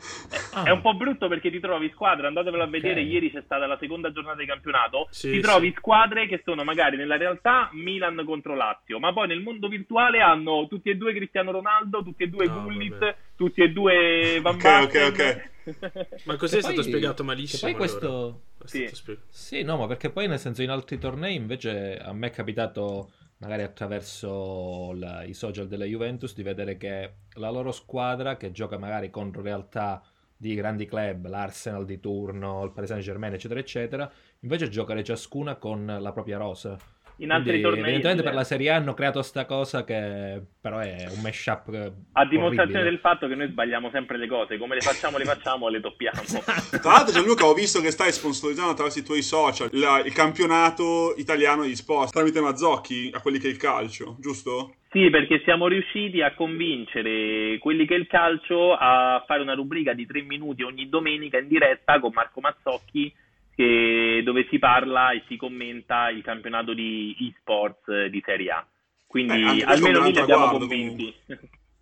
[0.52, 0.62] Ah.
[0.64, 3.06] È un po' brutto perché ti trovi squadre, andatevelo a vedere, Ok.
[3.06, 5.08] ieri c'è stata la seconda giornata di campionato.
[5.10, 5.74] Sì, ti trovi sì.
[5.78, 10.66] squadre che sono magari nella realtà Milan contro Lazio, ma poi nel mondo virtuale hanno
[10.68, 14.62] tutti e due Cristiano Ronaldo, tutti e due No, Gullit, tutti e due Van Ok,
[14.62, 15.06] Basten.
[15.06, 15.50] ok,
[16.24, 17.72] Ma così Che è stato poi- spiegato malissimo.
[17.72, 17.86] Poi allora.
[17.86, 18.42] questo...
[18.58, 18.78] È Sì.
[18.82, 19.26] stato spiegato.
[19.30, 23.10] Sì, no, ma perché poi nel senso in altri tornei invece a me è capitato
[23.38, 28.78] magari attraverso la- i social della Juventus di vedere che la loro squadra che gioca
[28.78, 30.02] magari contro realtà
[30.36, 35.86] di grandi club, l'Arsenal di turno, il Paris Saint-Germain, eccetera, eccetera, invece giocare ciascuna con
[36.00, 36.76] la propria rosa.
[37.18, 37.82] In altri Quindi, tornei.
[37.84, 41.92] evidentemente per la Serie A hanno creato sta cosa che però è un mashup eh,
[42.12, 42.90] A dimostrazione orribile.
[42.90, 46.20] del fatto che noi sbagliamo sempre le cose, come le facciamo, le facciamo, le doppiamo.
[46.82, 51.14] Tra l'altro, Gianluca, ho visto che stai sponsorizzando attraverso i tuoi social la- il campionato
[51.16, 54.74] italiano di sport tramite Mazzocchi a quelli che è il calcio, giusto?
[54.90, 59.92] Sì, perché siamo riusciti a convincere quelli che è il calcio a fare una rubrica
[59.92, 63.12] di tre minuti ogni domenica in diretta con Marco Mazzocchi
[63.54, 68.66] che- dove si parla e si commenta il campionato di e-sports eh, di Serie A.
[69.06, 71.14] Quindi Eh, almeno lì li abbiamo convinti.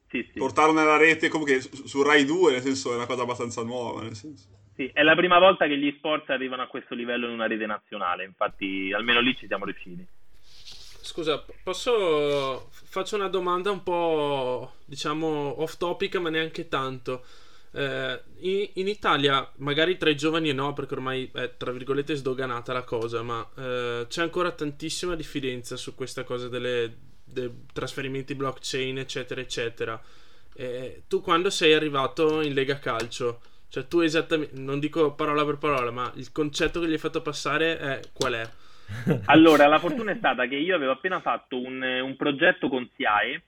[0.08, 0.38] sì, sì.
[0.38, 4.02] Portarlo nella rete comunque su, su Rai 2, nel senso è una cosa abbastanza nuova,
[4.02, 4.48] nel senso.
[4.74, 7.66] Sì, è la prima volta che gli e-sports arrivano a questo livello in una rete
[7.66, 10.06] nazionale, infatti almeno lì ci siamo riusciti.
[11.04, 17.24] Scusa, posso faccio una domanda un po' diciamo off topic, ma neanche tanto.
[17.74, 22.72] Eh, in, in Italia, magari tra i giovani no, perché ormai è tra virgolette sdoganata
[22.72, 28.98] la cosa, ma eh, c'è ancora tantissima diffidenza su questa cosa delle, dei trasferimenti blockchain,
[28.98, 30.00] eccetera, eccetera.
[30.54, 35.56] Eh, tu quando sei arrivato in Lega Calcio, cioè tu esattamente, non dico parola per
[35.56, 38.50] parola, ma il concetto che gli hai fatto passare è qual è?
[39.26, 43.42] Allora, la fortuna è stata che io avevo appena fatto un, un progetto con SIAE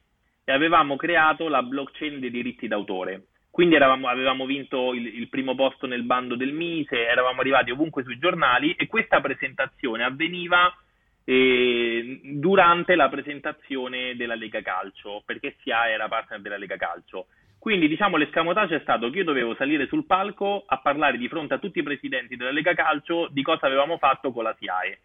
[0.45, 3.27] e avevamo creato la blockchain dei diritti d'autore.
[3.55, 8.03] Quindi eravamo- avevamo vinto il, il primo posto nel bando del Mise, eravamo arrivati ovunque
[8.03, 10.77] sui giornali e questa presentazione avveniva
[11.23, 17.27] eh, durante la presentazione della Lega Calcio, perché SIAE era partner della Lega Calcio.
[17.57, 21.55] Quindi, diciamo, l'escamotage è stato che io dovevo salire sul palco a parlare di fronte
[21.55, 24.99] a tutti i presidenti della Lega Calcio di cosa avevamo fatto con la SIAE.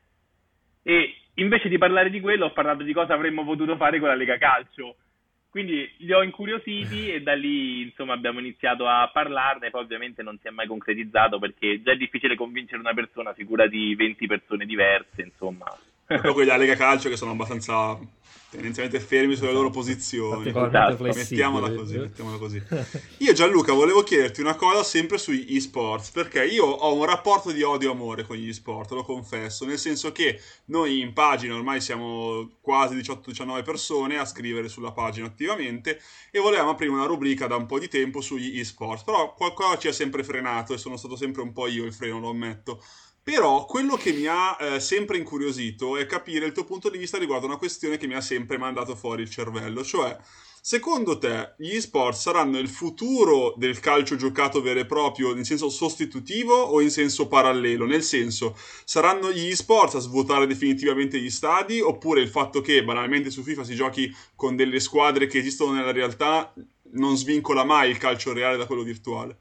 [0.81, 4.15] E invece di parlare di quello, ho parlato di cosa avremmo potuto fare con la
[4.15, 4.95] Lega Calcio.
[5.49, 10.37] Quindi li ho incuriositi e da lì insomma abbiamo iniziato a parlarne, poi ovviamente non
[10.39, 15.23] si è mai concretizzato perché già è difficile convincere una persona, figurati 20 persone diverse,
[15.23, 15.65] insomma.
[16.09, 17.99] Poi quelli della Lega Calcio che sono abbastanza
[18.49, 19.79] tendenzialmente fermi sulle loro Esatto.
[19.79, 20.49] posizioni.
[20.49, 20.95] Esatto.
[20.97, 21.13] flessibile.
[21.13, 22.63] Mettiamola così, mettiamola così.
[23.17, 27.61] Io Gianluca volevo chiederti una cosa sempre sugli esports, perché io ho un rapporto di
[27.61, 32.95] odio-amore con gli sport, lo confesso, nel senso che noi in pagina ormai siamo quasi
[32.95, 37.77] 18-19 persone a scrivere sulla pagina attivamente e volevamo aprire una rubrica da un po'
[37.77, 41.53] di tempo sugli esports, però qualcosa ci ha sempre frenato e sono stato sempre un
[41.53, 42.83] po' io il freno, lo ammetto.
[43.23, 47.17] Però quello che mi ha eh, sempre incuriosito è capire il tuo punto di vista
[47.17, 50.17] riguardo una questione che mi ha sempre mandato fuori il cervello, cioè
[50.61, 55.69] secondo te gli sport saranno il futuro del calcio giocato vero e proprio in senso
[55.69, 57.85] sostitutivo o in senso parallelo?
[57.85, 63.29] Nel senso, saranno gli sport a svuotare definitivamente gli stadi oppure il fatto che banalmente
[63.29, 66.53] su FIFA si giochi con delle squadre che esistono nella realtà
[66.91, 69.39] non svincola mai il calcio reale da quello virtuale?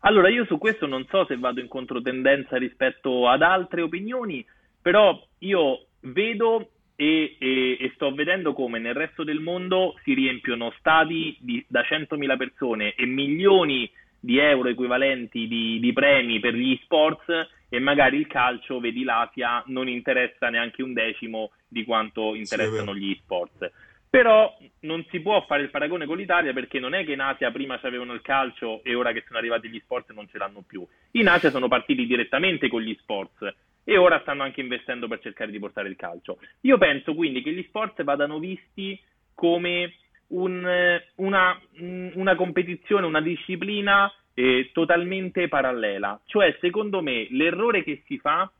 [0.00, 4.44] Allora, io su questo non so se vado in controtendenza rispetto ad altre opinioni,
[4.80, 10.72] però io vedo e, e- e sto vedendo come nel resto del mondo si riempiono
[10.78, 16.78] stadi di- da 100.000 persone e milioni di euro equivalenti di, di premi per gli
[16.82, 17.24] sports
[17.70, 22.96] e magari il calcio, vedi l'Asia, non interessa neanche un decimo di quanto interessano vero.
[22.96, 23.70] gli sports.
[24.10, 27.52] Però non si può fare il paragone con l'Italia perché non è che in Asia
[27.52, 30.84] prima c'avevano il calcio e ora che sono arrivati gli sport non ce l'hanno più.
[31.12, 35.52] In Asia sono partiti direttamente con gli sport e ora stanno anche investendo per cercare
[35.52, 36.38] di portare il calcio.
[36.62, 39.00] Io penso quindi che gli sport vadano visti
[39.34, 39.94] come
[40.28, 46.20] un, eh, una, una competizione, una disciplina eh, totalmente parallela.
[46.26, 48.50] Cioè, secondo me, l'errore che si fa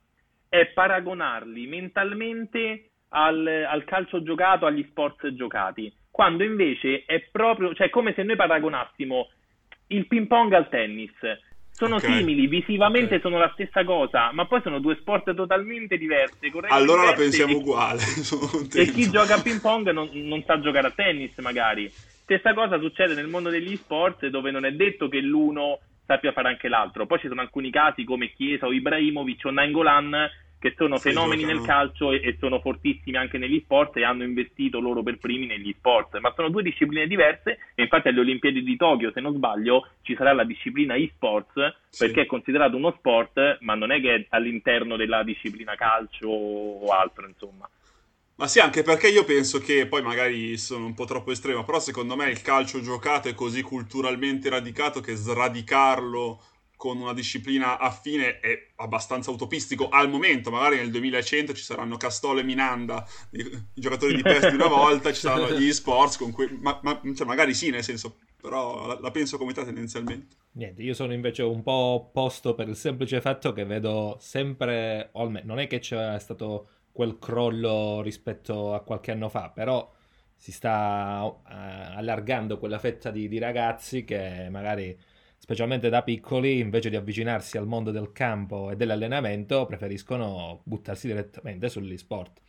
[0.47, 7.89] è paragonarli mentalmente al, al calcio giocato, agli sport giocati, quando invece è proprio, cioè
[7.89, 9.29] come se noi paragonassimo
[9.87, 11.11] il ping pong al tennis.
[11.75, 12.05] sono Ok.
[12.05, 13.21] simili, visivamente Ok.
[13.21, 16.51] sono la stessa cosa, ma poi sono due sport totalmente diversi.
[16.69, 18.01] Allora la diverse pensiamo e- uguale,
[18.75, 21.91] E chi gioca a ping pong non, non sa giocare a tennis, magari.
[22.23, 26.49] Stessa cosa succede nel mondo degli sport, dove non è detto che l'uno sappia fare
[26.49, 27.05] anche l'altro.
[27.07, 30.29] Poi ci sono alcuni casi come Chiesa o Ibrahimovic o Nainggolan
[30.61, 31.51] che sono Sì, fenomeni giocano.
[31.51, 35.47] nel calcio e, e sono fortissimi anche negli sport e hanno investito loro per primi
[35.47, 36.19] negli sport.
[36.19, 40.15] Ma sono due discipline diverse e infatti alle Olimpiadi di Tokyo, se non sbaglio, ci
[40.15, 41.53] sarà la disciplina e-sports
[41.91, 42.07] Sì.
[42.11, 46.87] perché è considerato uno sport, ma non è che è all'interno della disciplina calcio o
[46.89, 47.67] altro, insomma.
[48.35, 51.79] Ma sì, anche perché io penso che poi magari sono un po' troppo estremo, però
[51.79, 56.41] secondo me il calcio giocato è così culturalmente radicato che sradicarlo
[56.81, 60.49] con una disciplina affine è abbastanza utopistico al momento.
[60.49, 65.13] Magari nel 2100 ci saranno Castolo e Minanda, i, giocatori di PES di una volta,
[65.13, 66.49] ci saranno gli sports con cui...
[66.59, 70.35] Ma, ma- cioè, magari sì, nel senso, però la, la penso come te tendenzialmente.
[70.53, 75.45] Niente, io sono invece un po' opposto per il semplice fatto che vedo sempre, almeno
[75.45, 79.87] non è che c'è stato quel crollo rispetto a qualche anno fa, però
[80.35, 84.97] si sta eh, allargando quella fetta di, di ragazzi che magari,
[85.41, 91.67] specialmente da piccoli, invece di avvicinarsi al mondo del campo e dell'allenamento, preferiscono buttarsi direttamente
[91.67, 92.39] sugli sport.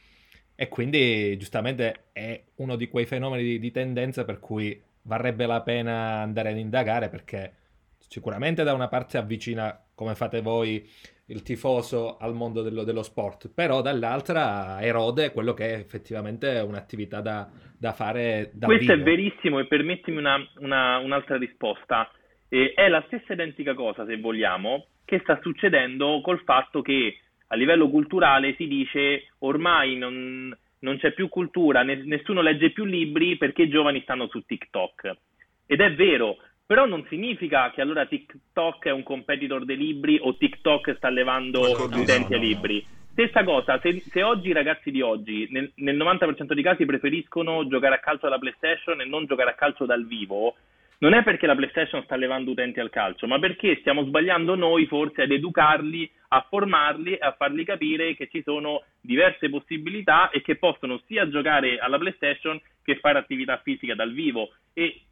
[0.54, 5.62] E quindi, giustamente, è uno di quei fenomeni di, di tendenza per cui varrebbe la
[5.62, 7.54] pena andare ad indagare perché
[7.98, 10.86] sicuramente da una parte avvicina, come fate voi,
[11.26, 17.22] il tifoso al mondo dello, dello sport, però dall'altra erode quello che è effettivamente un'attività
[17.22, 19.00] da, da fare da Questo vivo.
[19.00, 22.10] è verissimo e permettimi una- una- un'altra risposta.
[22.54, 27.56] Eh, è la stessa identica cosa, se vogliamo, che sta succedendo col fatto che a
[27.56, 33.38] livello culturale si dice ormai non, non c'è più cultura, ne- nessuno legge più libri
[33.38, 35.16] perché i giovani stanno su TikTok.
[35.64, 36.36] Ed è vero,
[36.66, 41.62] però non significa che allora TikTok è un competitor dei libri o TikTok sta levando
[41.62, 42.86] studenti ai libri.
[43.12, 47.66] Stessa cosa, se, se oggi i ragazzi di oggi nel, nel 90% dei casi preferiscono
[47.66, 50.54] giocare a calcio alla PlayStation e non giocare a calcio dal vivo,
[51.02, 54.86] non è perché la PlayStation sta levando utenti al calcio, ma perché stiamo sbagliando noi
[54.86, 60.56] forse ad educarli, a formarli a farli capire che ci sono diverse possibilità e che
[60.56, 64.54] possono sia giocare alla PlayStation che fare attività fisica dal vivo.
[64.72, 65.02] E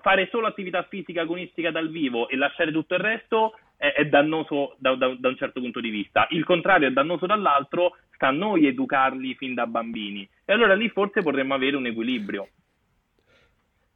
[0.00, 4.76] fare solo attività fisica agonistica dal vivo e lasciare tutto il resto è, è dannoso
[4.78, 6.28] da, da- da un certo punto di vista.
[6.30, 10.28] Il contrario è dannoso dall'altro, sta a noi educarli fin da bambini.
[10.44, 12.50] E allora lì forse potremmo avere un equilibrio.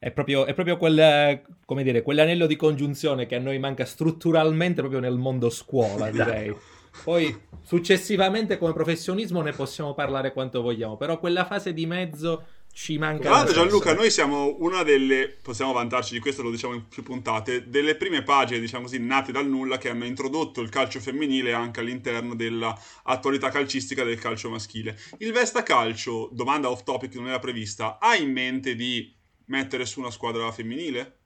[0.05, 4.81] È proprio, è proprio quel, come dire, quell'anello di congiunzione che a noi manca strutturalmente
[4.83, 6.31] proprio nel mondo scuola, Esatto.
[6.31, 6.55] direi.
[7.03, 12.99] Poi successivamente come professionismo ne possiamo parlare quanto vogliamo, però quella fase di mezzo ci
[12.99, 13.23] manca.
[13.23, 17.03] Tra l'altro, Gianluca, noi siamo una delle, possiamo vantarci di questo, lo diciamo in più
[17.03, 21.55] puntate, delle prime pagine, diciamo così, nate dal nulla che hanno introdotto il calcio femminile
[21.55, 24.99] anche all'interno dell'attualità calcistica del calcio maschile.
[25.17, 30.01] Il Vesta Calcio, domanda off topic non era prevista, ha in mente di mettere su
[30.01, 31.19] una squadra femminile?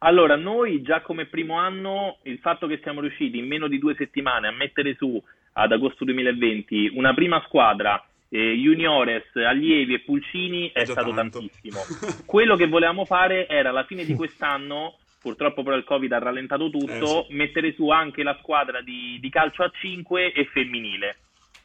[0.00, 3.94] Allora, noi già come primo anno, il fatto che siamo riusciti in meno di due
[3.96, 5.22] settimane a mettere su
[5.52, 11.38] ad agosto 2020 una prima squadra, eh, juniores, allievi e pulcini, è già stato tanto.
[11.38, 11.80] tantissimo.
[12.24, 16.70] Quello che volevamo fare era alla fine di quest'anno, purtroppo però il Covid ha rallentato
[16.70, 21.16] tutto, Eh, mettere su anche la squadra di, di calcio a 5 e femminile.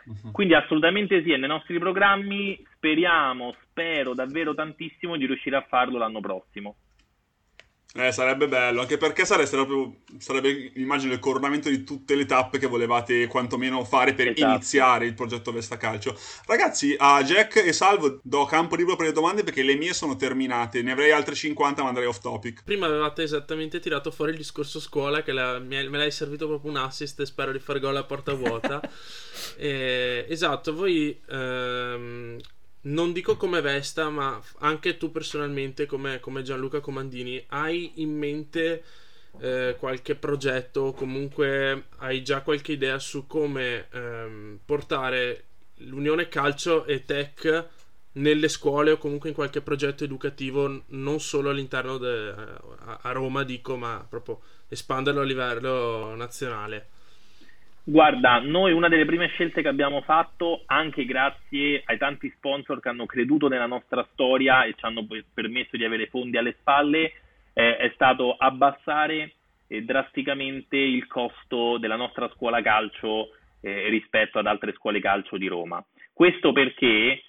[0.06, 0.32] Mhm.
[0.32, 5.98] Quindi assolutamente sì, è nei nostri programmi, speriamo, spero davvero tantissimo di riuscire a farlo
[5.98, 6.76] l'anno prossimo.
[7.98, 12.58] Eh, sarebbe bello, anche perché sareste proprio, sarebbe, immagino, il coronamento di tutte le tappe
[12.58, 14.52] che volevate quantomeno fare per Esatto.
[14.52, 16.14] iniziare il progetto Vesta Calcio.
[16.46, 20.18] Ragazzi, a Jack e Salvo do campo libero per le domande perché le mie sono
[20.18, 22.64] terminate, ne avrei altre 50 ma andrei off topic.
[22.66, 26.72] Prima avevate esattamente tirato fuori il discorso scuola, che la- mi- me l'hai servito proprio
[26.72, 28.82] un assist e spero di fare gol a porta vuota.
[29.58, 32.38] Eh, esatto, voi ehm,
[32.86, 38.84] non dico come Vesta, ma anche tu personalmente, come, come Gianluca Comandini, hai in mente
[39.40, 40.82] eh, qualche progetto?
[40.82, 45.44] O comunque hai già qualche idea su come ehm, portare
[45.80, 47.66] l'Unione Calcio e Tech
[48.14, 53.44] nelle scuole o comunque in qualche progetto educativo non solo all'interno de- a- a Roma
[53.44, 56.88] dico ma proprio espanderlo a livello nazionale
[57.88, 62.90] Guarda, noi una delle prime scelte che abbiamo fatto, anche grazie ai tanti sponsor che
[62.90, 67.14] hanno creduto nella nostra storia e ci hanno permesso di avere fondi alle spalle,
[67.54, 69.34] eh, è stato abbassare
[69.68, 73.30] eh, drasticamente il costo della nostra scuola calcio
[73.62, 75.86] eh, rispetto ad altre scuole calcio di Roma.
[76.12, 77.22] Questo perché eh,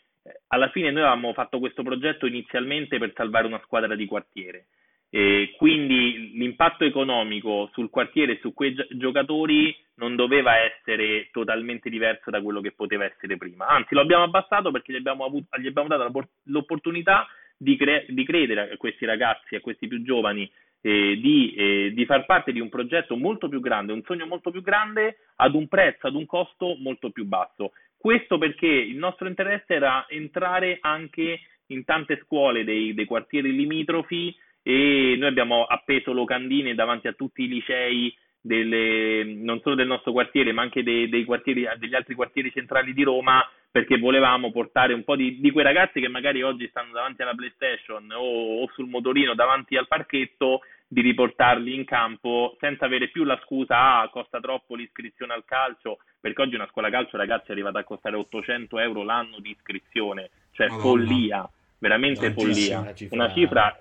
[0.47, 4.69] alla fine noi avevamo fatto questo progetto inizialmente per salvare una squadra di quartiere.
[5.09, 12.31] E quindi l'impatto economico sul quartiere e su quei giocatori non doveva essere totalmente diverso
[12.31, 13.67] da quello che poteva essere prima.
[13.67, 17.27] Anzi, lo abbiamo abbassato perché gli abbiamo, avuto, gli abbiamo dato l'opportunità
[17.57, 20.51] di, cre- di, credere a questi ragazzi, a questi più giovani,
[20.83, 24.51] eh, di, eh, di, far parte di un progetto molto più grande, un sogno molto
[24.51, 27.73] più grande, ad un prezzo, ad un costo molto più basso.
[27.97, 34.37] Questo perché il nostro interesse era entrare anche in tante scuole dei, dei quartieri limitrofi
[34.69, 40.11] e noi abbiamo appeso locandine davanti a tutti i licei delle, non solo del nostro
[40.11, 44.93] quartiere ma anche dei, dei quartieri, degli altri quartieri centrali di Roma perché volevamo portare
[44.93, 48.69] un po' di, di, quei ragazzi che magari oggi stanno davanti alla PlayStation o, o,
[48.73, 54.09] sul motorino davanti al parchetto di riportarli in campo senza avere più la scusa ah
[54.09, 58.17] costa troppo l'iscrizione al calcio perché oggi una scuola calcio ragazzi è arrivata a costare
[58.17, 60.83] 800 euro l'anno di iscrizione cioè Madonna.
[60.83, 63.81] follia veramente follia una cifra, una cifra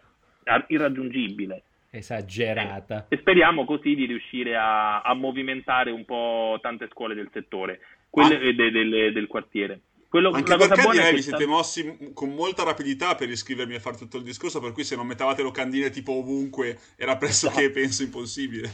[0.68, 1.64] irraggiungibile
[1.98, 3.06] esagerata.
[3.10, 7.80] E speriamo così di riuscire a, a movimentare un po' tante scuole del settore,
[8.10, 8.54] quelle ah.
[8.54, 9.80] de, de, del quartiere.
[10.10, 14.16] Quello, Anche perché direi vi siete mossi con molta rapidità per iscrivermi a fare tutto
[14.16, 17.80] il discorso, per cui se non mettevate locandine tipo ovunque era pressoché, esatto.
[17.80, 18.70] penso, impossibile.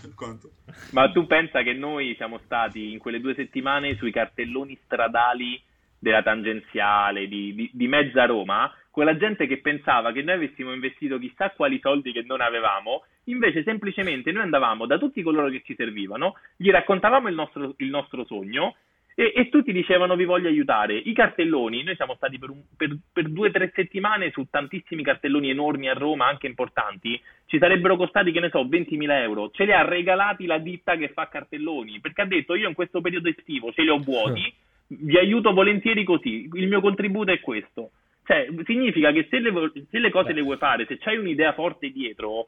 [0.91, 5.59] Ma tu pensa che noi siamo stati in quelle due settimane sui cartelloni stradali
[5.97, 11.17] della tangenziale di, di, di mezza Roma, quella gente che pensava che noi avessimo investito
[11.17, 15.75] chissà quali soldi che non avevamo, invece semplicemente noi andavamo da tutti coloro che ci
[15.75, 18.75] servivano, gli raccontavamo il nostro, il nostro sogno
[19.15, 20.95] e, e, tutti dicevano vi voglio aiutare.
[20.95, 25.03] I cartelloni, noi siamo stati per, un, per, per due o tre settimane su tantissimi
[25.03, 29.51] cartelloni enormi a Roma, anche importanti, ci sarebbero costati, che ne so, 20.000 euro.
[29.51, 33.01] Ce li ha regalati la ditta che fa cartelloni, perché ha detto io in questo
[33.01, 34.53] periodo estivo ce li ho vuoti,
[34.87, 37.91] vi aiuto volentieri così, il mio contributo è questo.
[38.23, 39.51] Cioè, significa che se le,
[39.89, 40.33] se le cose Beh.
[40.33, 42.47] le vuoi fare, se c'hai un'idea forte dietro,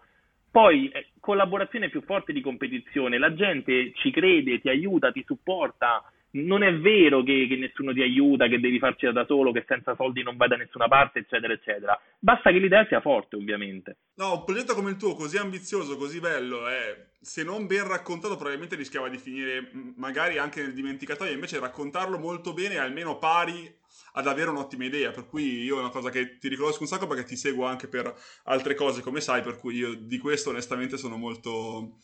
[0.53, 6.03] poi eh, collaborazione più forte di competizione, la gente ci crede, ti aiuta, ti supporta.
[6.35, 9.95] Non è vero che, che, nessuno ti aiuta, che devi farcela da solo, che senza
[9.95, 11.99] soldi non vai da nessuna parte, eccetera, eccetera.
[12.19, 13.97] Basta che l'idea sia forte, ovviamente.
[14.15, 18.35] No, un progetto come il tuo, così ambizioso, così bello, è, se non ben raccontato,
[18.35, 21.33] probabilmente rischiava di finire magari anche nel dimenticatoio.
[21.33, 23.81] Invece raccontarlo molto bene, almeno pari
[24.13, 25.11] ad avere un'ottima idea.
[25.11, 27.87] Per cui io è una cosa che ti riconosco un sacco perché ti seguo anche
[27.87, 28.13] per
[28.45, 31.97] altre cose, come sai, per cui io di questo onestamente sono molto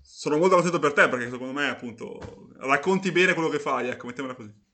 [0.00, 4.06] sono molto contento per te perché secondo me appunto racconti bene quello che fai, ecco,
[4.06, 4.66] mettiamola così.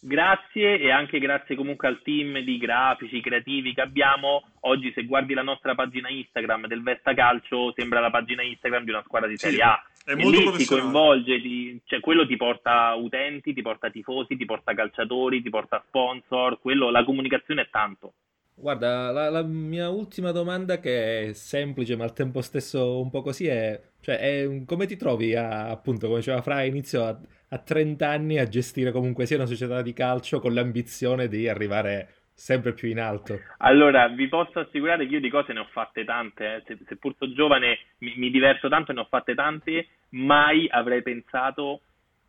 [0.00, 4.44] Grazie e anche grazie comunque al team di grafici creativi che abbiamo.
[4.60, 8.90] Oggi se guardi la nostra pagina Instagram del Vesta Calcio sembra la pagina Instagram di
[8.90, 9.82] una squadra di Serie A.
[10.08, 14.46] È e lì ti coinvolge, ti, cioè quello ti porta utenti, ti porta tifosi, ti
[14.46, 18.14] porta calciatori, ti porta sponsor, quello, la comunicazione è tanto.
[18.54, 23.20] Guarda, la, la, mia ultima domanda che è semplice ma al tempo stesso un po'
[23.20, 27.58] così è, cioè, è come ti trovi a, appunto, come diceva Fra, inizio a a
[27.58, 32.72] 30 anni a gestire comunque sia una società di calcio con l'ambizione di arrivare sempre
[32.72, 33.40] più in alto.
[33.58, 36.62] Allora, vi posso assicurare che io di cose ne ho fatte tante, eh.
[36.66, 41.02] Se, seppur sono giovane mi, mi diverso tanto e ne ho fatte tante, mai avrei
[41.02, 41.80] pensato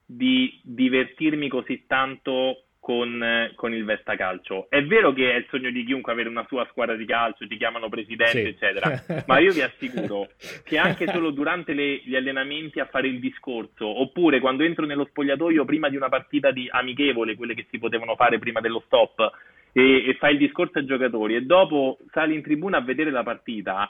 [0.03, 4.65] di divertirmi così tanto con, con, il Vesta Calcio.
[4.67, 7.57] È vero che è il sogno di chiunque avere una sua squadra di calcio, ti
[7.57, 8.47] chiamano presidente, sì.
[8.47, 10.29] eccetera, ma io vi assicuro
[10.63, 15.05] che anche solo durante le, gli allenamenti a fare il discorso, oppure quando entro nello
[15.05, 19.31] spogliatoio prima di una partita di amichevole, quelle che si potevano fare prima dello stop,
[19.71, 23.23] e, e fai il discorso ai giocatori e dopo sali in tribuna a vedere la
[23.23, 23.89] partita,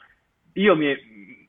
[0.53, 0.95] io mi,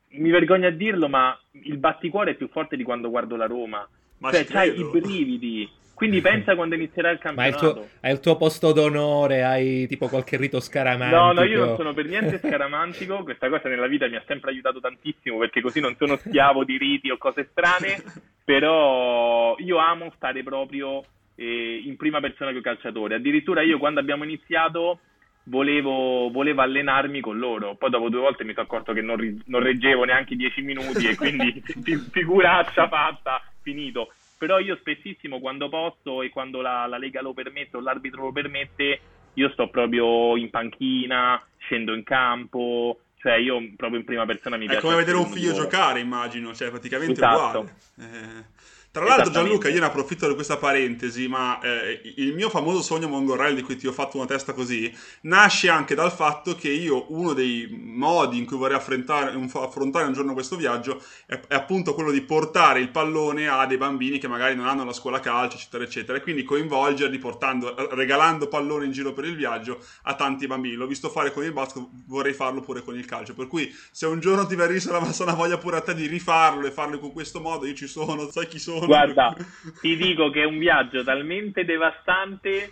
[0.09, 3.87] mi vergogno a dirlo, ma il batticuore è più forte di quando guardo la Roma.
[4.19, 5.67] Ma cioè, c'hai i brividi
[6.01, 7.63] quindi pensa quando inizierà il campionato.
[7.63, 11.21] Ma il tuo, hai il tuo posto d'onore, hai tipo qualche rito scaramantico.
[11.21, 14.49] No, no, io non sono per niente scaramantico, questa cosa nella vita mi ha sempre
[14.49, 18.01] aiutato tantissimo perché così non sono schiavo di riti o cose strane,
[18.43, 21.03] però io amo stare proprio
[21.35, 23.13] eh, in prima persona con i calciatori.
[23.13, 24.99] Addirittura io quando abbiamo iniziato
[25.43, 29.61] volevo, volevo allenarmi con loro, poi dopo due volte mi sono accorto che non, non
[29.61, 31.61] reggevo neanche dieci minuti e quindi
[32.11, 37.77] figuraccia fatta, finito però io spessissimo quando posso e quando la, la Lega lo permette
[37.77, 38.99] o l'arbitro lo permette,
[39.35, 44.65] io sto proprio in panchina, scendo in campo, cioè io proprio in prima persona mi
[44.65, 44.79] piace.
[44.79, 47.59] È come vedere un figlio giocare, immagino, cioè praticamente esatto.
[47.59, 47.75] uguale.
[47.99, 48.45] Eh,
[48.93, 53.07] Tra l'altro, Gianluca, io ne approfitto di questa parentesi, ma eh, il mio famoso sogno
[53.07, 57.05] Mongorelli, di cui ti ho fatto una testa così, nasce anche dal fatto che io,
[57.13, 61.55] uno dei modi in cui vorrei affrontare un, affrontare un giorno questo viaggio è, è,
[61.55, 65.21] appunto quello di portare il pallone a dei bambini che magari non hanno la scuola
[65.21, 70.15] calcio, eccetera, eccetera, e quindi coinvolgerli portando, regalando pallone in giro per il viaggio a
[70.15, 70.75] tanti bambini.
[70.75, 73.35] L'ho visto fare con il basket, vorrei farlo pure con il calcio.
[73.35, 76.67] Per cui, se un giorno ti venisse la, la voglia pure a te di rifarlo
[76.67, 78.79] e farlo con questo modo, io ci sono, sai chi sono.
[78.85, 79.35] Guarda,
[79.79, 82.71] ti dico che è un viaggio talmente devastante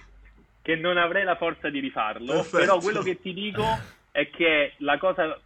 [0.62, 2.34] che non avrei la forza di rifarlo.
[2.34, 2.58] Perfetto.
[2.58, 3.64] Però quello che ti dico
[4.12, 5.40] è che la cosa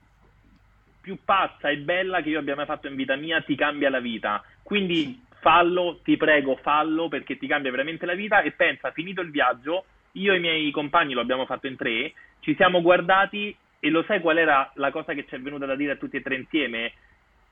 [1.02, 4.00] più pazza e bella che io abbia mai fatto in vita mia ti cambia la
[4.00, 4.44] vita.
[4.64, 9.30] Quindi fallo, ti prego, fallo perché ti cambia veramente la vita e pensa, finito il
[9.30, 13.90] viaggio, io e i miei compagni lo abbiamo fatto in tre, ci siamo guardati e
[13.90, 16.22] lo sai qual era la cosa che ci è venuta da dire a tutti e
[16.22, 16.94] tre insieme?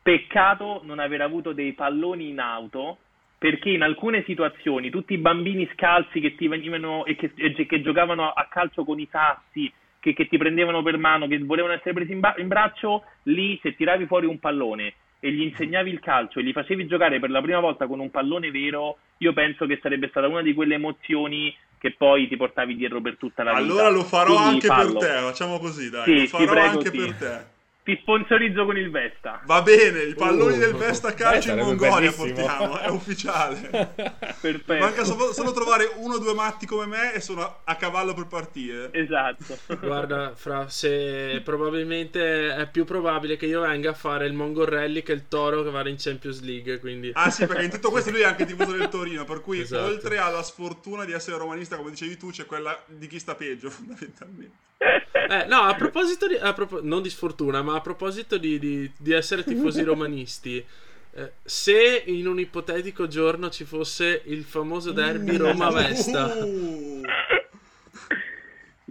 [0.03, 2.97] Peccato non aver avuto dei palloni in auto
[3.37, 7.81] perché in alcune situazioni tutti i bambini scalzi che ti venivano e che, e che
[7.81, 11.93] giocavano a calcio con i sassi, che, che, ti prendevano per mano, che volevano essere
[11.93, 15.99] presi in, ba- in, braccio, lì se tiravi fuori un pallone e gli insegnavi il
[15.99, 19.65] calcio e li facevi giocare per la prima volta con un pallone vero, io penso
[19.65, 23.53] che sarebbe stata una di quelle emozioni che poi ti portavi dietro per tutta la
[23.53, 23.81] allora vita.
[23.81, 24.99] Allora lo farò Quindi anche fallo.
[24.99, 26.27] per te, facciamo così, dai.
[26.27, 26.97] Sì, lo farò anche sì.
[26.97, 27.59] per te.
[27.83, 29.41] Ti sponsorizzo con il Vesta.
[29.45, 33.69] Va bene, i palloni uh, del Vesta calcio in Mongolia portiamo, è ufficiale.
[34.39, 34.75] Perfetto.
[34.77, 38.27] Manca solo, solo, trovare uno o due matti come me e sono a cavallo per
[38.27, 38.89] partire.
[38.91, 39.57] Esatto.
[39.81, 45.01] Guarda, Fra, se probabilmente è più probabile che io venga a fare il Mongol Rally
[45.01, 47.09] che il Toro che vada in Champions League, quindi...
[47.13, 49.85] Ah sì, perché in tutto questo lui è anche tifoso del Torino, per cui esatto.
[49.85, 53.69] oltre alla sfortuna di essere romanista, come dicevi tu, c'è quella di chi sta peggio,
[53.71, 54.69] fondamentalmente.
[54.81, 56.35] Eh, no, a proposito di...
[56.35, 60.65] A propos- non di sfortuna, ma a proposito di, di, di essere tifosi romanisti...
[61.13, 66.33] Eh, se in un ipotetico giorno ci fosse il famoso derby Roma-Vesta,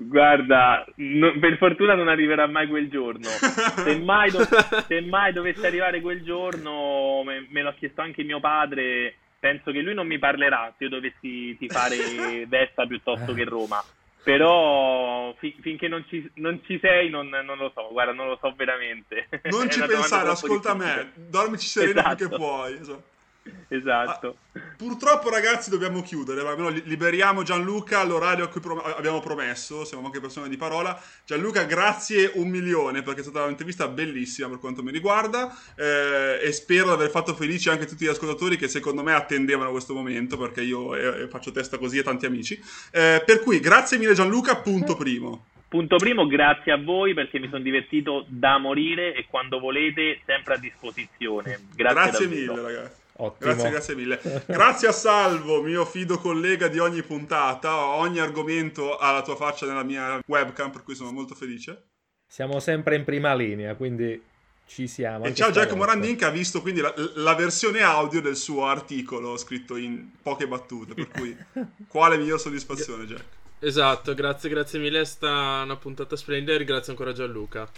[0.03, 3.29] Guarda, no, per fortuna non arriverà mai quel giorno.
[3.29, 4.47] Se mai, do-
[4.87, 9.17] se mai dovesse arrivare quel giorno, me-, me, l'ha chiesto anche mio padre.
[9.39, 11.97] Penso che lui non mi parlerà se io dovessi tifare
[12.49, 13.83] Vesta piuttosto che Roma.
[14.23, 18.39] Però fi- finché non ci, non ci sei non, non, lo so, guarda, non lo
[18.41, 19.29] so veramente.
[19.45, 22.17] Non ci pensare, ascolta me, dormici sereno esatto.
[22.17, 22.75] finché puoi.
[22.75, 23.05] Esatto.
[23.69, 24.37] esatto.
[24.53, 30.07] Ah, purtroppo ragazzi dobbiamo chiudere, ma liberiamo Gianluca all'orario a cui pro- abbiamo promesso, siamo
[30.07, 31.01] anche persone di parola.
[31.25, 36.53] Gianluca, grazie un milione perché è stata un'intervista bellissima per quanto mi riguarda eh, e
[36.53, 40.37] spero di aver fatto felici anche tutti gli ascoltatori che secondo me attendevano questo momento
[40.37, 42.61] perché io eh, faccio testa così a tanti amici.
[42.93, 45.47] Eh, per cui grazie mille Gianluca, punto primo.
[45.71, 50.55] Punto primo, grazie a voi perché mi sono divertito da morire e quando volete sempre
[50.55, 51.61] a disposizione.
[51.73, 53.00] Grazie, grazie mille ragazzi.
[53.21, 53.53] Ottimo.
[53.53, 54.21] Grazie, grazie mille.
[54.47, 57.85] Grazie a Salvo, mio fido collega di ogni puntata.
[57.97, 61.89] Ogni argomento ha la tua faccia nella mia webcam, per cui sono molto felice.
[62.27, 64.23] Siamo sempre in prima linea, quindi
[64.67, 65.25] ci siamo.
[65.25, 69.37] E ciao Giacomo Randin che ha visto quindi la, la, versione audio del suo articolo
[69.37, 71.37] scritto in poche battute, per cui
[71.89, 73.25] quale miglior soddisfazione Jack?
[73.59, 77.69] Esatto, grazie, grazie mille, è stata una puntata splendida e ringrazio ancora Gianluca.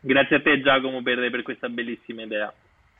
[0.00, 2.52] Grazie a te Giacomo per, per questa bellissima idea.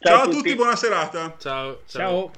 [0.03, 0.37] Ciao, ciao a tutti.
[0.37, 1.37] tutti, buona serata.
[1.39, 1.83] ciao.
[1.87, 2.31] ciao.
[2.31, 2.33] ciao.